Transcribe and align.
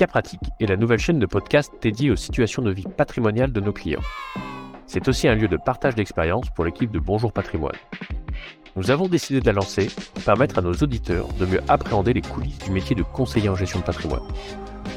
Cas 0.00 0.06
Pratique 0.06 0.40
est 0.58 0.64
la 0.64 0.78
nouvelle 0.78 0.98
chaîne 0.98 1.18
de 1.18 1.26
podcast 1.26 1.74
dédiée 1.82 2.10
aux 2.10 2.16
situations 2.16 2.62
de 2.62 2.70
vie 2.70 2.86
patrimoniale 2.96 3.52
de 3.52 3.60
nos 3.60 3.74
clients. 3.74 4.00
C'est 4.86 5.06
aussi 5.08 5.28
un 5.28 5.34
lieu 5.34 5.46
de 5.46 5.58
partage 5.58 5.94
d'expérience 5.94 6.48
pour 6.48 6.64
l'équipe 6.64 6.90
de 6.90 6.98
Bonjour 6.98 7.34
Patrimoine. 7.34 7.76
Nous 8.76 8.90
avons 8.90 9.08
décidé 9.08 9.40
de 9.40 9.46
la 9.46 9.52
lancer 9.52 9.90
pour 10.14 10.24
permettre 10.24 10.56
à 10.56 10.62
nos 10.62 10.72
auditeurs 10.72 11.28
de 11.38 11.44
mieux 11.44 11.60
appréhender 11.68 12.14
les 12.14 12.22
coulisses 12.22 12.60
du 12.60 12.70
métier 12.70 12.96
de 12.96 13.02
conseiller 13.02 13.50
en 13.50 13.54
gestion 13.54 13.80
de 13.80 13.84
patrimoine. 13.84 14.22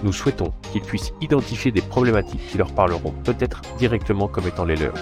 Nous 0.03 0.13
souhaitons 0.13 0.53
qu'ils 0.71 0.83
puissent 0.83 1.11
identifier 1.19 1.73
des 1.73 1.81
problématiques 1.81 2.47
qui 2.47 2.57
leur 2.57 2.71
parleront 2.73 3.13
peut-être 3.25 3.61
directement 3.77 4.29
comme 4.29 4.47
étant 4.47 4.63
les 4.63 4.77
leurs. 4.77 4.93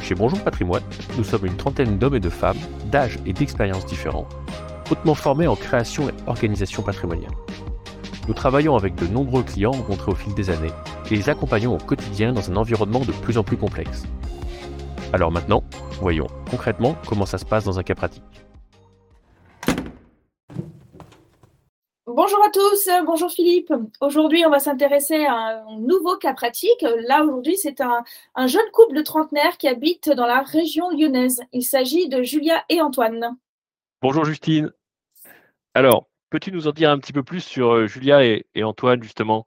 Chez 0.00 0.14
Bonjour 0.14 0.40
Patrimoine, 0.40 0.84
nous 1.18 1.24
sommes 1.24 1.44
une 1.44 1.56
trentaine 1.58 1.98
d'hommes 1.98 2.16
et 2.16 2.20
de 2.20 2.30
femmes, 2.30 2.56
d'âge 2.86 3.18
et 3.26 3.34
d'expériences 3.34 3.84
différents, 3.84 4.26
hautement 4.90 5.14
formés 5.14 5.48
en 5.48 5.56
création 5.56 6.08
et 6.08 6.14
organisation 6.26 6.82
patrimoniale. 6.82 7.32
Nous 8.28 8.34
travaillons 8.34 8.76
avec 8.76 8.94
de 8.94 9.06
nombreux 9.08 9.42
clients 9.42 9.72
rencontrés 9.72 10.12
au 10.12 10.14
fil 10.14 10.32
des 10.34 10.48
années 10.50 10.70
et 11.10 11.16
les 11.16 11.28
accompagnons 11.28 11.74
au 11.74 11.78
quotidien 11.78 12.32
dans 12.32 12.50
un 12.50 12.56
environnement 12.56 13.00
de 13.00 13.10
plus 13.10 13.36
en 13.36 13.42
plus 13.42 13.56
complexe. 13.56 14.04
Alors 15.12 15.32
maintenant, 15.32 15.64
voyons 16.00 16.28
concrètement 16.48 16.96
comment 17.08 17.26
ça 17.26 17.38
se 17.38 17.44
passe 17.44 17.64
dans 17.64 17.80
un 17.80 17.82
cas 17.82 17.96
pratique. 17.96 18.22
Bonjour 22.06 22.44
à 22.44 22.50
tous, 22.50 22.88
bonjour 23.06 23.30
Philippe. 23.30 23.72
Aujourd'hui, 24.00 24.44
on 24.46 24.50
va 24.50 24.60
s'intéresser 24.60 25.24
à 25.24 25.64
un 25.66 25.78
nouveau 25.80 26.16
cas 26.16 26.34
pratique. 26.34 26.84
Là, 27.08 27.24
aujourd'hui, 27.24 27.56
c'est 27.56 27.80
un, 27.80 28.04
un, 28.36 28.46
jeune 28.46 28.70
couple 28.72 28.94
de 28.94 29.02
trentenaires 29.02 29.56
qui 29.56 29.66
habite 29.66 30.10
dans 30.10 30.26
la 30.26 30.42
région 30.42 30.90
lyonnaise. 30.90 31.40
Il 31.52 31.62
s'agit 31.62 32.08
de 32.08 32.22
Julia 32.22 32.64
et 32.68 32.80
Antoine. 32.80 33.36
Bonjour 34.00 34.24
Justine. 34.24 34.70
Alors, 35.74 36.06
Peux-tu 36.32 36.50
nous 36.50 36.66
en 36.66 36.72
dire 36.72 36.90
un 36.90 36.98
petit 36.98 37.12
peu 37.12 37.22
plus 37.22 37.40
sur 37.40 37.72
euh, 37.72 37.86
Julia 37.86 38.24
et, 38.24 38.64
Antoine, 38.64 39.02
justement? 39.02 39.46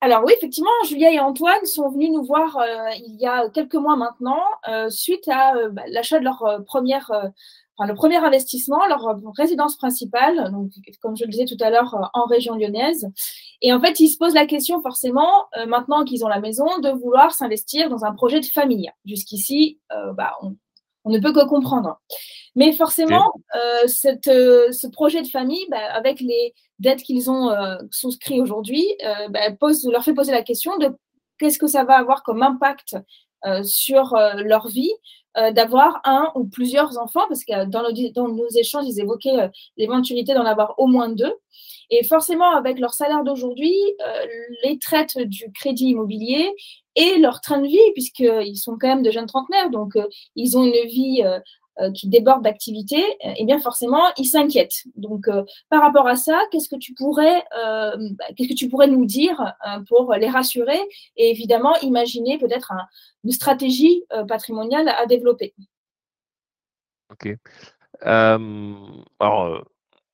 Alors 0.00 0.22
oui, 0.24 0.32
effectivement, 0.34 0.70
Julia 0.88 1.12
et 1.12 1.20
Antoine 1.20 1.62
sont 1.66 1.90
venus 1.90 2.10
nous 2.10 2.24
voir 2.24 2.56
euh, 2.56 2.88
il 3.06 3.20
y 3.20 3.26
a 3.26 3.50
quelques 3.50 3.74
mois 3.74 3.94
maintenant, 3.94 4.40
euh, 4.66 4.88
suite 4.88 5.28
à 5.28 5.52
bah, 5.72 5.82
l'achat 5.88 6.18
de 6.18 6.24
leur 6.24 6.42
première, 6.64 7.10
enfin, 7.76 7.86
le 7.86 7.94
premier 7.94 8.16
investissement, 8.16 8.86
leur 8.86 9.14
résidence 9.36 9.76
principale, 9.76 10.50
donc 10.52 10.70
comme 11.02 11.18
je 11.18 11.24
le 11.24 11.30
disais 11.30 11.44
tout 11.44 11.62
à 11.62 11.68
l'heure, 11.68 11.94
en 12.14 12.24
région 12.24 12.54
lyonnaise. 12.54 13.06
Et 13.60 13.70
en 13.74 13.80
fait, 13.80 14.00
ils 14.00 14.08
se 14.08 14.16
posent 14.16 14.34
la 14.34 14.46
question 14.46 14.80
forcément, 14.80 15.44
maintenant 15.68 16.04
qu'ils 16.04 16.24
ont 16.24 16.28
la 16.28 16.40
maison, 16.40 16.78
de 16.78 16.88
vouloir 16.98 17.32
s'investir 17.32 17.90
dans 17.90 18.06
un 18.06 18.14
projet 18.14 18.40
de 18.40 18.46
famille. 18.46 18.90
Jusqu'ici, 19.04 19.80
bah, 20.16 20.32
on, 20.40 20.56
on 21.04 21.10
ne 21.10 21.18
peut 21.18 21.32
que 21.32 21.44
comprendre. 21.46 22.00
Mais 22.56 22.72
forcément, 22.72 23.32
euh, 23.56 23.86
cette, 23.86 24.28
euh, 24.28 24.70
ce 24.72 24.86
projet 24.86 25.22
de 25.22 25.28
famille, 25.28 25.64
bah, 25.70 25.92
avec 25.92 26.20
les 26.20 26.54
dettes 26.78 27.02
qu'ils 27.02 27.30
ont 27.30 27.50
euh, 27.50 27.76
souscrites 27.90 28.40
aujourd'hui, 28.40 28.84
bah, 29.30 29.40
leur 29.90 30.04
fait 30.04 30.14
poser 30.14 30.32
la 30.32 30.42
question 30.42 30.76
de 30.78 30.90
qu'est-ce 31.38 31.58
que 31.58 31.66
ça 31.66 31.84
va 31.84 31.96
avoir 31.98 32.22
comme 32.22 32.42
impact 32.42 32.96
sur 33.62 34.16
leur 34.36 34.68
vie 34.68 34.92
d'avoir 35.52 36.00
un 36.04 36.32
ou 36.34 36.46
plusieurs 36.46 36.96
enfants, 36.98 37.26
parce 37.28 37.44
que 37.44 37.66
dans 37.66 37.82
nos, 37.82 37.92
dans 38.12 38.28
nos 38.28 38.48
échanges, 38.48 38.86
ils 38.86 39.00
évoquaient 39.00 39.50
l'éventualité 39.76 40.32
d'en 40.32 40.46
avoir 40.46 40.78
au 40.78 40.86
moins 40.86 41.10
deux. 41.10 41.34
Et 41.90 42.04
forcément, 42.04 42.56
avec 42.56 42.78
leur 42.78 42.94
salaire 42.94 43.22
d'aujourd'hui, 43.22 43.74
les 44.62 44.78
traites 44.78 45.18
du 45.18 45.52
crédit 45.52 45.88
immobilier 45.88 46.50
et 46.96 47.18
leur 47.18 47.40
train 47.40 47.60
de 47.60 47.66
vie, 47.66 47.92
puisqu'ils 47.94 48.56
sont 48.56 48.76
quand 48.78 48.88
même 48.88 49.02
de 49.02 49.10
jeunes 49.10 49.26
trentenaires, 49.26 49.70
donc 49.70 49.94
ils 50.36 50.56
ont 50.56 50.64
une 50.64 50.86
vie 50.88 51.22
euh, 51.80 51.90
qui 51.90 52.08
débordent 52.08 52.44
d'activité, 52.44 53.02
et 53.36 53.44
bien 53.44 53.58
forcément, 53.58 54.04
ils 54.16 54.26
s'inquiètent. 54.26 54.84
Donc, 54.94 55.26
euh, 55.26 55.42
par 55.70 55.82
rapport 55.82 56.06
à 56.06 56.14
ça, 56.14 56.40
qu'est-ce 56.52 56.68
que 56.68 56.76
tu 56.76 56.94
pourrais, 56.94 57.42
euh, 57.58 57.96
bah, 58.12 58.26
qu'est-ce 58.36 58.50
que 58.50 58.54
tu 58.54 58.68
pourrais 58.68 58.86
nous 58.86 59.04
dire 59.06 59.56
pour 59.88 60.14
les 60.14 60.28
rassurer 60.28 60.78
et 61.16 61.30
évidemment 61.30 61.74
imaginer 61.82 62.38
peut-être 62.38 62.72
une 63.24 63.32
stratégie 63.32 64.04
patrimoniale 64.28 64.88
à 64.88 65.04
développer? 65.06 65.52
Ok. 67.10 67.36
alors, 68.02 69.64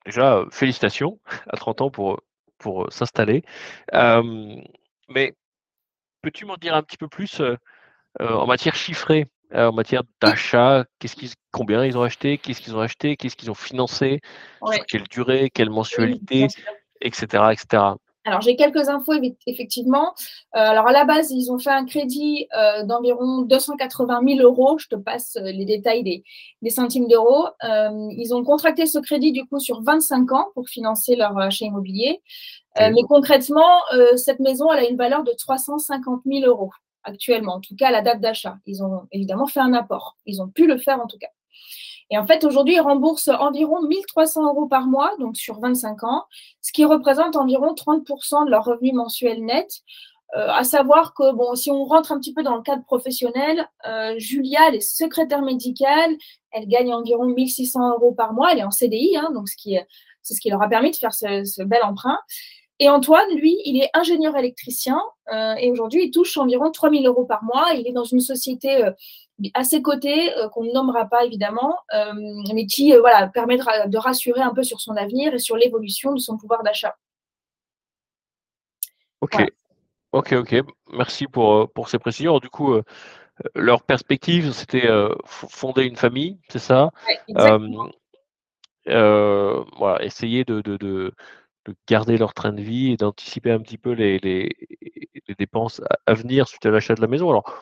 déjà, 0.06 0.47
félicitations 0.50 1.21
à 1.47 1.59
30 1.59 1.83
ans 1.83 1.91
pour, 1.91 2.22
pour 2.56 2.91
s'installer. 2.91 3.44
mais 3.93 5.34
peux-tu 6.22 6.44
m'en 6.44 6.56
dire 6.56 6.75
un 6.75 6.82
petit 6.82 6.97
peu 6.97 7.08
plus 7.08 7.42
en 8.20 8.47
matière 8.47 8.75
chiffrée 8.75 9.26
euh, 9.53 9.69
en 9.69 9.72
matière 9.72 10.03
d'achat, 10.22 10.84
qu'est-ce 11.00 11.16
qu'ils, 11.16 11.31
combien 11.50 11.84
ils 11.84 11.98
ont 11.98 12.03
acheté, 12.03 12.38
qu'est-ce 12.38 12.60
qu'ils 12.60 12.76
ont 12.76 12.81
acheté, 12.81 13.16
qu'est-ce 13.16 13.34
qu'ils 13.34 13.50
ont 13.50 13.54
financé, 13.54 14.20
sur 14.64 14.86
quelle 14.86 15.03
durée, 15.10 15.50
quelle 15.53 15.70
mensualité, 15.70 16.47
etc., 17.00 17.44
etc. 17.50 17.82
Alors, 18.25 18.42
j'ai 18.42 18.54
quelques 18.54 18.88
infos, 18.88 19.14
effectivement. 19.47 20.14
Euh, 20.54 20.59
alors, 20.60 20.86
à 20.86 20.92
la 20.92 21.04
base, 21.04 21.32
ils 21.32 21.50
ont 21.50 21.59
fait 21.59 21.70
un 21.70 21.84
crédit 21.84 22.47
euh, 22.56 22.84
d'environ 22.84 23.42
280 23.42 24.20
000 24.36 24.41
euros. 24.41 24.78
Je 24.78 24.86
te 24.86 24.94
passe 24.94 25.36
les 25.42 25.64
détails 25.64 26.04
des, 26.62 26.70
centimes 26.70 27.09
d'euros. 27.09 27.48
ils 27.62 28.32
ont 28.32 28.44
contracté 28.44 28.86
ce 28.86 29.00
crédit, 29.00 29.32
du 29.32 29.47
coup, 29.47 29.59
sur 29.59 29.82
25 29.82 30.30
ans 30.30 30.47
pour 30.54 30.69
financer 30.69 31.16
leur 31.16 31.36
achat 31.38 31.64
immobilier. 31.64 32.20
Mais 32.78 33.03
concrètement, 33.08 33.81
cette 34.16 34.41
maison, 34.41 34.72
elle 34.72 34.84
a 34.84 34.88
une 34.88 34.97
valeur 34.97 35.25
de 35.25 35.32
350 35.32 36.22
000 36.25 36.47
euros 36.47 36.70
actuellement, 37.04 37.54
en 37.54 37.60
tout 37.60 37.75
cas 37.76 37.88
à 37.88 37.91
la 37.91 38.03
date 38.03 38.20
d'achat. 38.20 38.58
Ils 38.66 38.82
ont 38.82 39.06
évidemment 39.12 39.47
fait 39.47 39.60
un 39.60 39.72
apport. 39.75 40.16
Ils 40.26 40.41
ont 40.42 40.48
pu 40.48 40.66
le 40.66 40.78
faire 40.78 41.00
en 41.00 41.06
tout 41.06 41.19
cas. 41.19 41.28
Et 42.10 42.19
en 42.19 42.26
fait, 42.26 42.44
aujourd'hui, 42.44 42.75
ils 42.75 42.80
remboursent 42.80 43.28
environ 43.28 43.82
1300 43.82 44.48
euros 44.48 44.66
par 44.66 44.86
mois, 44.86 45.12
donc 45.20 45.36
sur 45.36 45.60
25 45.60 46.03
ans, 46.03 46.25
ce 46.60 46.72
qui 46.72 46.84
représente 46.84 47.36
environ 47.36 47.72
30% 47.72 48.47
de 48.47 48.50
leur 48.50 48.64
revenu 48.64 48.92
mensuel 48.92 49.44
net. 49.44 49.70
Euh, 50.36 50.48
à 50.48 50.64
savoir 50.64 51.14
que, 51.14 51.32
bon, 51.32 51.54
si 51.54 51.70
on 51.70 51.84
rentre 51.84 52.12
un 52.12 52.19
petit 52.19 52.32
peu 52.32 52.42
dans 52.42 52.56
le 52.56 52.62
cadre 52.62 52.84
professionnel, 52.84 53.69
euh, 53.88 54.14
Julia, 54.19 54.60
elle 54.69 54.76
est 54.76 54.80
secrétaire 54.80 55.42
médicale, 55.42 56.16
elle 56.53 56.66
gagne 56.66 56.92
environ 56.92 57.26
1600 57.26 57.94
euros 57.94 58.12
par 58.12 58.32
mois, 58.32 58.53
elle 58.53 58.59
est 58.59 58.64
en 58.64 58.70
CDI, 58.70 59.16
hein, 59.16 59.30
donc 59.32 59.48
c'est 59.48 60.34
ce 60.34 60.41
qui 60.41 60.50
leur 60.50 60.62
a 60.62 60.69
permis 60.69 60.92
de 60.92 60.97
faire 60.97 61.14
ce, 61.14 61.44
ce 61.44 61.62
bel 61.62 61.82
emprunt. 61.82 62.19
Et 62.82 62.88
Antoine, 62.88 63.28
lui, 63.36 63.58
il 63.66 63.76
est 63.76 63.91
ingénieur 63.92 64.34
électricien 64.38 64.98
euh, 65.30 65.54
et 65.56 65.70
aujourd'hui, 65.70 66.06
il 66.06 66.10
touche 66.10 66.38
environ 66.38 66.70
3 66.70 66.91
000 66.91 67.04
euros 67.04 67.26
par 67.26 67.44
mois. 67.44 67.74
Il 67.74 67.86
est 67.86 67.92
dans 67.92 68.04
une 68.04 68.20
société 68.20 68.82
euh, 68.82 68.91
à 69.52 69.64
ses 69.64 69.82
côtés, 69.82 70.34
euh, 70.38 70.48
qu'on 70.48 70.64
ne 70.64 70.72
nommera 70.72 71.04
pas 71.04 71.26
évidemment, 71.26 71.76
mais 72.54 72.64
qui 72.64 72.92
voilà, 72.96 73.28
permettra 73.28 73.86
de 73.86 73.98
rassurer 73.98 74.41
un 74.41 74.54
peu 74.54 74.62
sur 74.62 74.80
son 74.80 74.96
avenir 74.96 75.34
et 75.34 75.38
sur 75.38 75.58
l'évolution 75.58 76.14
de 76.14 76.18
son 76.18 76.38
pouvoir 76.38 76.62
d'achat. 76.62 76.96
Ok, 79.20 79.36
ok, 80.12 80.32
ok. 80.32 80.56
Merci 80.94 81.26
pour, 81.26 81.70
pour 81.72 81.91
ces 81.91 81.98
précisions. 81.98 82.38
du 82.38 82.48
coup, 82.48 82.74
leur 83.54 83.82
perspective, 83.82 84.52
c'était 84.52 84.88
fonder 85.26 85.84
une 85.84 85.97
famille, 85.97 86.38
c'est 86.48 86.58
ça? 86.58 86.91
Voilà, 88.86 90.02
essayer 90.02 90.44
de, 90.44 90.62
de 90.62 90.78
de 90.78 91.12
garder 91.88 92.16
leur 92.16 92.34
train 92.34 92.53
de 92.53 92.62
vie 92.62 92.92
et 92.92 92.97
d'anticiper 92.97 93.50
un 93.50 93.60
petit 93.60 93.78
peu 93.78 93.92
les, 93.92 94.19
les, 94.19 94.48
dépenses 95.38 95.81
à 96.06 96.14
venir 96.14 96.48
suite 96.48 96.66
à 96.66 96.70
l'achat 96.70 96.94
de 96.94 97.00
la 97.00 97.06
maison. 97.06 97.31
Alors, 97.31 97.60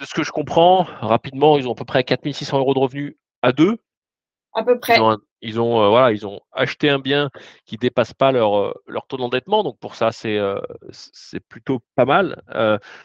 de 0.00 0.04
ce 0.04 0.14
que 0.14 0.22
je 0.22 0.32
comprends, 0.32 0.82
rapidement, 1.00 1.58
ils 1.58 1.68
ont 1.68 1.72
à 1.72 1.76
peu 1.76 1.84
près 1.84 2.04
4600 2.04 2.58
euros 2.58 2.74
de 2.74 2.78
revenus 2.78 3.16
à 3.42 3.52
deux. 3.52 3.78
À 4.54 4.64
peu 4.64 4.78
près. 4.78 4.98
Ils 5.42 5.58
ont, 5.58 5.82
euh, 5.82 5.88
voilà, 5.88 6.12
ils 6.12 6.26
ont 6.26 6.40
acheté 6.52 6.90
un 6.90 6.98
bien 6.98 7.30
qui 7.64 7.76
ne 7.76 7.80
dépasse 7.80 8.12
pas 8.12 8.30
leur, 8.30 8.58
euh, 8.58 8.74
leur 8.86 9.06
taux 9.06 9.16
d'endettement. 9.16 9.62
Donc, 9.62 9.78
pour 9.78 9.94
ça, 9.94 10.12
c'est 10.12 10.36
euh, 10.36 10.60
c'est 10.90 11.40
plutôt 11.40 11.80
pas 11.94 12.04
mal. 12.04 12.42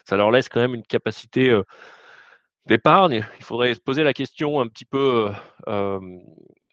ça 0.04 0.16
leur 0.16 0.30
laisse 0.30 0.48
quand 0.48 0.60
même 0.60 0.74
une 0.74 0.82
capacité 0.82 1.58
d'épargne. 2.66 3.26
Il 3.38 3.44
faudrait 3.44 3.74
se 3.74 3.80
poser 3.80 4.02
la 4.02 4.12
question 4.12 4.60
un 4.60 4.68
petit 4.68 4.84
peu 4.84 5.30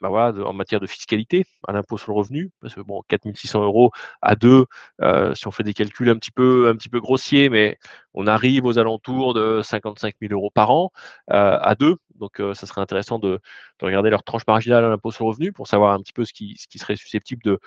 bah 0.10 0.34
en 0.46 0.54
matière 0.54 0.80
de 0.80 0.88
fiscalité, 0.88 1.46
à 1.68 1.72
l'impôt 1.72 1.98
sur 1.98 2.12
le 2.12 2.18
revenu, 2.18 2.52
parce 2.62 2.74
que 2.74 2.82
bon, 2.82 3.02
4600 3.08 3.64
euros 3.64 3.92
à 4.22 4.36
deux, 4.36 4.66
euh, 5.02 5.34
si 5.34 5.48
on 5.48 5.52
fait 5.52 5.64
des 5.64 5.74
calculs 5.74 6.10
un 6.10 6.18
petit 6.18 6.32
peu, 6.32 6.68
un 6.70 6.76
petit 6.76 6.90
peu 6.90 7.00
grossiers, 7.00 7.50
mais 7.50 7.78
on 8.14 8.28
arrive 8.28 8.66
aux 8.66 8.78
alentours 8.78 9.34
de 9.34 9.62
55 9.64 10.16
000 10.22 10.34
euros 10.34 10.52
par 10.54 10.72
an 10.72 10.92
euh, 11.32 11.58
à 11.62 11.76
deux. 11.76 11.96
Donc, 12.16 12.40
euh, 12.40 12.54
ça 12.54 12.68
serait 12.68 12.82
intéressant 12.82 13.18
de, 13.20 13.40
regarder 13.82 14.10
leur 14.10 14.24
tranche 14.24 14.44
marginale 14.48 14.86
à 14.86 14.90
l'impôt 14.90 15.12
sur 15.12 15.26
le 15.26 15.30
revenu 15.30 15.52
pour 15.52 15.68
savoir 15.68 15.94
un 15.94 16.00
petit 16.00 16.14
peu 16.14 16.26
ce 16.26 16.34
qui, 16.34 16.56
ce 16.58 16.68
qui 16.68 16.80
serait 16.80 16.96
susceptible 16.96 17.42
de, 17.44 17.60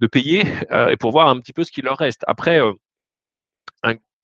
de 0.00 0.06
payer 0.06 0.42
et 0.90 0.96
pour 0.96 1.12
voir 1.12 1.28
un 1.28 1.38
petit 1.40 1.52
peu 1.52 1.64
ce 1.64 1.70
qui 1.70 1.82
leur 1.82 1.98
reste. 1.98 2.24
Après, 2.26 2.60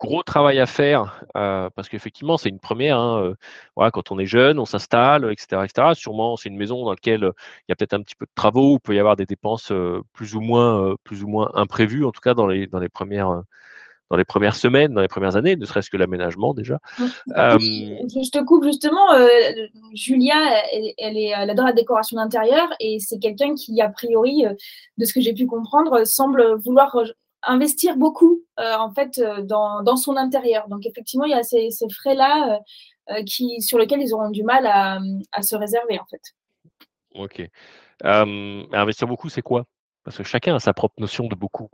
gros 0.00 0.22
travail 0.22 0.58
à 0.58 0.66
faire 0.66 1.22
euh, 1.36 1.68
parce 1.76 1.88
qu'effectivement, 1.88 2.38
c'est 2.38 2.48
une 2.48 2.58
première. 2.58 2.98
Hein, 2.98 3.22
euh, 3.22 3.34
voilà, 3.76 3.90
quand 3.90 4.10
on 4.10 4.18
est 4.18 4.26
jeune, 4.26 4.58
on 4.58 4.64
s'installe, 4.64 5.30
etc., 5.30 5.62
etc. 5.64 5.88
Sûrement, 5.94 6.36
c'est 6.36 6.48
une 6.48 6.56
maison 6.56 6.84
dans 6.84 6.90
laquelle 6.90 7.24
euh, 7.24 7.32
il 7.68 7.70
y 7.70 7.72
a 7.72 7.76
peut-être 7.76 7.94
un 7.94 8.02
petit 8.02 8.16
peu 8.16 8.24
de 8.24 8.30
travaux, 8.34 8.72
où 8.72 8.76
il 8.76 8.80
peut 8.80 8.94
y 8.94 8.98
avoir 8.98 9.16
des 9.16 9.26
dépenses 9.26 9.72
plus 10.12 10.34
ou 10.34 10.40
moins, 10.40 10.94
plus 11.04 11.22
ou 11.22 11.28
moins 11.28 11.50
imprévues, 11.54 12.04
en 12.04 12.12
tout 12.12 12.20
cas 12.20 12.34
dans 12.34 12.46
les, 12.46 12.66
dans 12.66 12.78
les 12.78 12.88
premières, 12.88 13.42
dans 14.10 14.16
les 14.16 14.24
premières 14.24 14.56
semaines, 14.56 14.94
dans 14.94 15.02
les 15.02 15.08
premières 15.08 15.36
années, 15.36 15.54
ne 15.56 15.64
serait-ce 15.66 15.90
que 15.90 15.96
l'aménagement 15.96 16.54
déjà. 16.54 16.78
Je 17.28 18.30
te 18.30 18.42
coupe 18.42 18.64
justement, 18.64 19.06
Julia, 19.92 20.34
elle, 20.72 21.16
est, 21.16 21.32
elle 21.36 21.50
adore 21.50 21.66
la 21.66 21.72
décoration 21.72 22.16
d'intérieur 22.16 22.68
et 22.80 22.98
c'est 23.00 23.18
quelqu'un 23.18 23.54
qui, 23.54 23.80
a 23.80 23.88
priori, 23.90 24.44
de 24.98 25.04
ce 25.04 25.12
que 25.12 25.20
j'ai 25.20 25.34
pu 25.34 25.46
comprendre, 25.46 26.06
semble 26.06 26.54
vouloir 26.56 26.96
investir 27.42 27.96
beaucoup 27.96 28.42
en 28.56 28.92
fait 28.92 29.20
dans, 29.44 29.82
dans, 29.82 29.96
son 29.96 30.16
intérieur. 30.16 30.68
Donc 30.68 30.86
effectivement, 30.86 31.24
il 31.24 31.30
y 31.30 31.34
a 31.34 31.42
ces, 31.42 31.70
ces 31.70 31.88
frais-là 31.88 32.60
qui, 33.26 33.60
sur 33.60 33.78
lesquels 33.78 34.00
ils 34.00 34.14
auront 34.14 34.30
du 34.30 34.42
mal 34.42 34.66
à, 34.66 35.00
à 35.32 35.42
se 35.42 35.56
réserver 35.56 35.98
en 35.98 36.06
fait. 36.06 36.22
Ok. 37.14 37.42
investir 38.02 39.08
beaucoup, 39.08 39.28
c'est 39.28 39.42
quoi? 39.42 39.64
Parce 40.04 40.16
que 40.16 40.24
chacun 40.24 40.54
a 40.54 40.60
sa 40.60 40.72
propre 40.72 40.94
notion 40.98 41.26
de 41.26 41.34
beaucoup. 41.34 41.68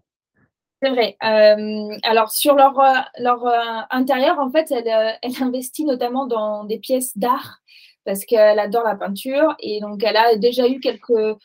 C'est 0.82 0.90
vrai. 0.90 1.16
alors 1.20 2.30
sur 2.30 2.54
leur, 2.54 2.74
leur 3.18 3.44
intérieur, 3.90 4.38
en 4.38 4.50
fait, 4.50 4.70
elle, 4.70 5.18
elle, 5.22 5.42
investit 5.42 5.84
notamment 5.84 6.26
dans 6.26 6.64
des 6.64 6.78
pièces 6.78 7.16
d'art 7.16 7.60
parce 8.06 8.24
qu'elle 8.24 8.58
adore 8.58 8.84
la 8.84 8.94
peinture 8.94 9.54
et 9.58 9.80
donc 9.80 10.02
elle 10.02 10.16
a 10.16 10.36
déjà 10.36 10.66
eu 10.68 10.80
quelques 10.80 11.36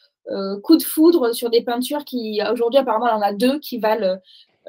coups 0.63 0.79
de 0.79 0.83
foudre 0.83 1.33
sur 1.33 1.50
des 1.50 1.63
peintures 1.63 2.06
qui 2.06 2.41
aujourd'hui 2.51 2.79
apparemment 2.79 3.07
elle 3.07 3.15
en 3.15 3.21
a 3.21 3.33
deux 3.33 3.59
qui 3.59 3.79
valent 3.79 4.18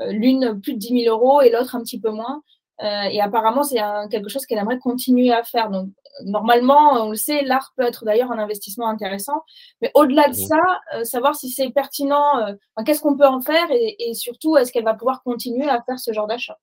l'une 0.09 0.61
plus 0.61 0.75
de 0.75 0.79
10 0.79 1.05
000 1.05 1.17
euros 1.17 1.43
et 1.43 1.51
l'autre 1.51 1.77
un 1.77 1.83
petit 1.83 2.01
peu 2.01 2.11
moins. 2.11 2.43
Euh, 2.83 3.03
et 3.11 3.21
apparemment, 3.21 3.63
c'est 3.63 3.79
quelque 4.11 4.29
chose 4.29 4.45
qu'elle 4.47 4.59
aimerait 4.59 4.79
continuer 4.79 5.33
à 5.33 5.45
faire. 5.45 5.71
Donc, 5.71 5.91
normalement, 6.25 7.05
on 7.05 7.11
le 7.11 7.17
sait, 7.17 7.43
l'art 7.43 7.73
peut 7.77 7.85
être 7.85 8.05
d'ailleurs 8.05 8.33
un 8.33 8.39
investissement 8.39 8.89
intéressant. 8.89 9.45
Mais 9.81 9.91
au-delà 9.95 10.29
de 10.29 10.35
ça, 10.35 10.81
euh, 10.95 11.05
savoir 11.05 11.37
si 11.37 11.49
c'est 11.49 11.71
pertinent, 11.71 12.39
euh, 12.39 12.55
qu'est-ce 12.85 13.01
qu'on 13.01 13.17
peut 13.17 13.27
en 13.27 13.41
faire 13.41 13.67
et, 13.71 14.15
surtout, 14.15 14.57
est-ce 14.57 14.73
qu'elle 14.73 14.85
va 14.85 14.95
pouvoir 14.95 15.23
continuer 15.23 15.69
à 15.69 15.83
faire 15.83 15.99
ce 15.99 16.13
genre 16.13 16.27
d'achat? 16.27 16.59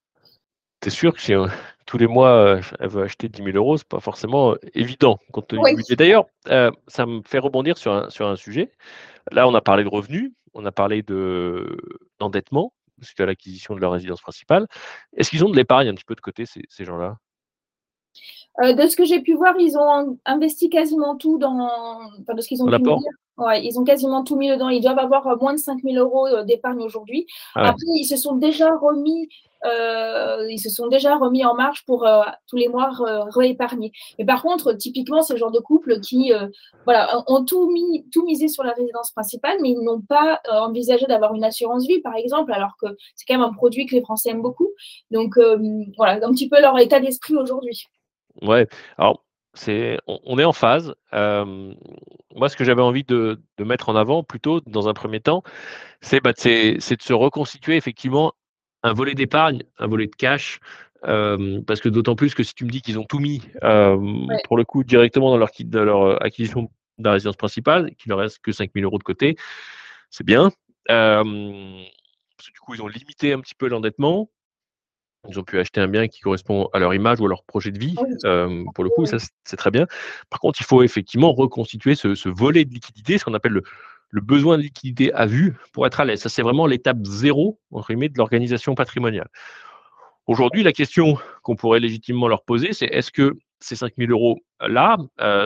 C'est 0.84 0.90
sûr 0.90 1.14
que 1.14 1.22
si 1.22 1.34
tous 1.86 1.98
les 1.98 2.08
mois, 2.08 2.60
elle 2.80 2.88
veut 2.88 3.04
acheter 3.04 3.28
10 3.28 3.44
000 3.44 3.58
euros, 3.58 3.78
ce 3.78 3.84
n'est 3.84 3.88
pas 3.90 4.00
forcément 4.00 4.56
évident 4.74 5.20
compte 5.32 5.48
tenu 5.48 5.62
du 5.76 5.96
D'ailleurs, 5.96 6.26
ça 6.88 7.06
me 7.06 7.22
fait 7.26 7.40
rebondir 7.40 7.78
sur 7.78 7.92
un, 7.94 8.10
sur 8.10 8.28
un 8.28 8.36
sujet. 8.36 8.72
Là, 9.32 9.48
on 9.48 9.54
a 9.56 9.62
parlé 9.62 9.84
de 9.84 9.90
revenus, 9.90 10.32
on 10.54 10.66
a 10.66 10.72
parlé 10.72 11.04
d'endettement 12.20 12.72
suite 13.02 13.20
à 13.20 13.26
l'acquisition 13.26 13.76
de 13.76 13.80
leur 13.80 13.92
résidence 13.92 14.22
principale. 14.22 14.68
Est-ce 15.16 15.30
qu'ils 15.30 15.44
ont 15.46 15.50
de 15.50 15.56
l'épargne 15.56 15.88
un 15.88 15.94
petit 15.94 16.06
peu 16.06 16.16
de 16.16 16.22
côté, 16.22 16.46
ces, 16.46 16.86
gens-là? 16.86 17.18
Euh, 18.64 18.74
de 18.74 18.88
ce 18.88 18.96
que 18.96 19.06
j'ai 19.06 19.22
pu 19.22 19.34
voir, 19.34 19.56
ils 19.60 19.78
ont 19.78 20.18
investi 20.26 20.70
quasiment 20.70 21.16
tout 21.16 21.38
dans. 21.38 21.70
Enfin, 22.22 22.34
de 22.34 22.42
ce 22.42 22.48
qu'ils 22.48 22.64
ont 22.64 22.68
pu 22.68 22.90
Ouais, 23.38 23.64
ils 23.64 23.80
ont 23.80 23.86
quasiment 23.86 24.26
tout 24.26 24.36
mis 24.36 24.50
dedans. 24.50 24.68
Ils 24.68 24.82
doivent 24.82 25.00
avoir 25.00 25.26
euh, 25.28 25.38
moins 25.38 25.54
de 25.54 25.60
5 25.60 25.82
000 25.82 25.96
euros 25.96 26.28
euh, 26.28 26.44
d'épargne 26.44 26.82
aujourd'hui. 26.82 27.26
Ah 27.56 27.70
Après, 27.70 27.86
ils 27.96 28.04
se 28.04 28.18
sont 28.18 28.36
déjà 28.36 28.76
remis, 28.76 29.30
euh, 29.66 30.46
ils 30.50 30.60
se 30.60 30.70
sont 30.70 30.88
déjà 30.88 31.18
remis 31.18 31.44
en 31.46 31.56
marche 31.56 31.86
pour 31.86 32.08
tous 32.48 32.56
les 32.56 32.68
mois 32.68 32.92
réépargner. 33.34 33.92
Mais 34.18 34.26
par 34.26 34.42
contre, 34.42 34.74
typiquement, 34.74 35.22
c'est 35.22 35.34
le 35.34 35.40
genre 35.40 35.52
de 35.52 35.60
couple 35.60 36.00
qui, 36.00 36.32
voilà, 36.86 37.24
ont 37.28 37.44
tout 37.44 37.70
mis, 37.72 38.08
tout 38.12 38.26
misé 38.26 38.48
sur 38.48 38.64
la 38.64 38.74
résidence 38.74 39.12
principale, 39.12 39.58
mais 39.62 39.70
ils 39.70 39.84
n'ont 39.84 40.02
pas 40.02 40.42
envisagé 40.50 41.06
d'avoir 41.06 41.34
une 41.36 41.44
assurance 41.44 41.88
vie, 41.88 42.02
par 42.02 42.16
exemple, 42.16 42.52
alors 42.52 42.76
que 42.82 42.88
c'est 43.16 43.26
quand 43.28 43.38
même 43.38 43.48
un 43.48 43.54
produit 43.54 43.86
que 43.86 43.96
les 43.96 44.02
Français 44.02 44.30
aiment 44.30 44.42
beaucoup. 44.42 44.70
Donc, 45.12 45.38
voilà, 45.98 46.26
un 46.26 46.32
petit 46.32 46.50
peu 46.50 46.62
leur 46.62 46.78
état 46.80 47.00
d'esprit 47.00 47.36
aujourd'hui. 47.36 47.86
Ouais. 48.42 48.68
Alors, 48.98 49.24
on, 50.08 50.40
est 50.40 50.46
en 50.46 50.54
phase. 50.54 50.94
moi, 51.12 52.50
ce 52.50 52.56
que 52.56 52.64
j'avais 52.64 52.82
envie 52.82 53.04
de, 53.04 53.40
mettre 53.60 53.90
en 53.90 53.96
avant, 53.96 54.24
plutôt 54.24 54.62
dans 54.62 54.88
un 54.88 54.94
premier 54.94 55.20
temps, 55.20 55.44
c'est 56.02 56.22
bah, 56.22 56.34
de 56.34 56.80
se 56.80 57.14
reconstituer 57.14 57.76
effectivement 57.76 58.34
un 58.84 58.94
volet 58.94 59.14
d'épargne, 59.14 59.64
un 59.78 59.88
volet 59.88 60.08
de 60.08 60.16
cash, 60.16 60.60
parce 61.02 61.80
que 61.82 61.90
d'autant 61.90 62.16
plus 62.16 62.34
que 62.34 62.44
si 62.44 62.54
tu 62.54 62.66
me 62.66 62.70
dis 62.70 62.82
qu'ils 62.82 63.00
ont 63.00 63.06
tout 63.06 63.20
mis, 63.20 63.42
pour 64.46 64.58
le 64.58 64.64
coup, 64.64 64.84
directement 64.84 65.30
dans 65.32 65.38
leur, 65.38 65.50
de 65.58 65.80
leur 65.80 66.24
acquisition 66.24 66.70
de 66.98 67.04
la 67.04 67.14
résidence 67.14 67.38
principale, 67.38 67.96
qu'il 67.96 68.10
ne 68.12 68.16
reste 68.16 68.40
que 68.40 68.52
5 68.52 68.72
000 68.74 68.86
euros 68.86 68.98
de 68.98 69.04
côté, 69.04 69.38
c'est 70.10 70.26
bien. 70.26 70.52
parce 70.88 71.24
que 71.24 72.54
du 72.54 72.60
coup, 72.60 72.74
ils 72.74 72.82
ont 72.82 72.88
limité 72.88 73.34
un 73.34 73.40
petit 73.40 73.56
peu 73.56 73.68
l'endettement. 73.68 74.30
Ils 75.28 75.38
ont 75.38 75.44
pu 75.44 75.60
acheter 75.60 75.82
un 75.82 75.90
bien 75.90 76.08
qui 76.08 76.22
correspond 76.22 76.70
à 76.72 76.80
leur 76.80 76.94
image 76.94 77.20
ou 77.20 77.26
à 77.26 77.30
leur 77.30 77.44
projet 77.44 77.72
de 77.72 77.80
vie. 77.80 77.96
Pour 78.74 78.84
le 78.84 78.90
coup, 78.90 79.06
ça, 79.06 79.18
c'est 79.44 79.58
très 79.58 79.72
bien. 79.72 79.86
Par 80.30 80.40
contre, 80.40 80.60
il 80.62 80.66
faut 80.66 80.82
effectivement 80.84 81.34
reconstituer 81.34 81.96
ce, 81.96 82.30
volet 82.30 82.66
de 82.66 82.74
liquidité, 82.74 83.18
ce 83.18 83.26
qu'on 83.26 83.34
appelle 83.34 83.54
le, 83.54 83.64
besoin 84.14 84.58
de 84.58 84.64
liquidité 84.64 85.14
à 85.14 85.26
vue, 85.26 85.56
pour 85.74 85.86
être 85.86 86.00
à 86.00 86.06
l'aise. 86.06 86.22
Ça, 86.22 86.30
c'est 86.30 86.42
vraiment 86.42 86.66
l'étape 86.66 87.06
zéro, 87.06 87.60
entre 87.72 87.94
de 87.94 88.18
l'organisation 88.18 88.76
patrimoniale. 88.76 89.30
Aujourd'hui, 90.28 90.64
la 90.64 90.74
question 90.74 91.18
qu'on 91.44 91.56
pourrait 91.56 91.80
légitimement 91.80 92.28
leur 92.28 92.44
poser, 92.44 92.74
c'est 92.74 92.86
est-ce 92.86 93.12
que 93.12 93.38
ces 93.60 93.76
5 93.76 93.94
000 93.98 94.12
euros-là 94.12 94.98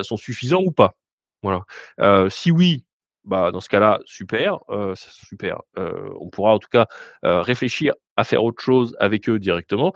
sont 0.03 0.17
suffisants 0.17 0.61
ou 0.61 0.71
pas? 0.71 0.95
Voilà. 1.41 1.63
Euh, 1.99 2.29
si 2.29 2.51
oui, 2.51 2.85
bah, 3.25 3.51
dans 3.51 3.61
ce 3.61 3.69
cas-là, 3.69 3.99
super, 4.05 4.59
euh, 4.69 4.95
super. 4.95 5.61
Euh, 5.77 6.09
on 6.19 6.29
pourra 6.29 6.53
en 6.53 6.59
tout 6.59 6.69
cas 6.69 6.87
réfléchir 7.23 7.93
à 8.17 8.23
faire 8.23 8.43
autre 8.43 8.61
chose 8.61 8.95
avec 8.99 9.29
eux 9.29 9.39
directement. 9.39 9.93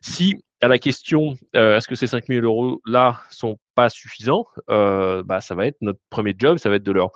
Si 0.00 0.42
à 0.60 0.68
la 0.68 0.78
question 0.78 1.36
est-ce 1.54 1.88
que 1.88 1.94
ces 1.94 2.06
5 2.06 2.26
000 2.26 2.44
euros 2.44 2.80
là 2.86 3.20
sont 3.30 3.58
pas 3.74 3.88
suffisants, 3.88 4.46
bah, 4.68 5.40
ça 5.40 5.54
va 5.54 5.66
être 5.66 5.78
notre 5.80 6.00
premier 6.10 6.34
job, 6.36 6.58
ça 6.58 6.68
va 6.68 6.76
être 6.76 6.82
de 6.82 6.92
leur 6.92 7.10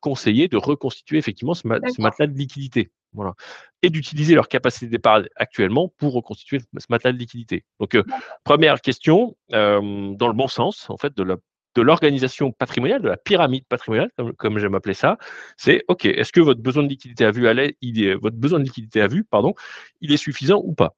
conseiller 0.00 0.48
de 0.48 0.56
reconstituer 0.56 1.18
effectivement 1.18 1.54
ce, 1.54 1.66
matelas 1.66 2.26
de 2.26 2.36
liquidité. 2.36 2.90
Voilà. 3.12 3.34
Et 3.82 3.90
d'utiliser 3.90 4.34
leur 4.34 4.48
capacité 4.48 4.86
d'épargne 4.86 5.26
actuellement 5.34 5.88
pour 5.98 6.12
reconstituer 6.12 6.60
ce 6.60 6.86
matelas 6.88 7.12
de 7.12 7.18
liquidité. 7.18 7.64
Donc, 7.80 7.98
première 8.44 8.80
question, 8.80 9.36
dans 9.50 10.28
le 10.28 10.32
bon 10.32 10.48
sens, 10.48 10.88
en 10.90 10.96
fait, 10.96 11.14
de 11.16 11.22
la 11.22 11.36
de 11.74 11.82
l'organisation 11.82 12.52
patrimoniale, 12.52 13.02
de 13.02 13.08
la 13.08 13.16
pyramide 13.16 13.64
patrimoniale, 13.66 14.10
comme, 14.38 14.58
j'aime 14.58 14.74
appeler 14.74 14.94
ça, 14.94 15.18
c'est 15.56 15.84
OK, 15.88 16.04
est-ce 16.04 16.32
que 16.32 16.40
votre 16.40 16.60
besoin 16.60 16.82
de 16.82 16.88
liquidité 16.88 17.24
à 17.24 17.30
vue, 17.30 17.48
il 17.80 18.04
est, 18.04 18.14
votre 18.14 18.36
besoin 18.36 18.58
de 18.58 18.64
liquidité 18.64 19.00
à 19.00 19.06
vue, 19.06 19.24
pardon, 19.24 19.54
il 20.00 20.12
est 20.12 20.16
suffisant 20.16 20.60
ou 20.64 20.74
pas? 20.74 20.94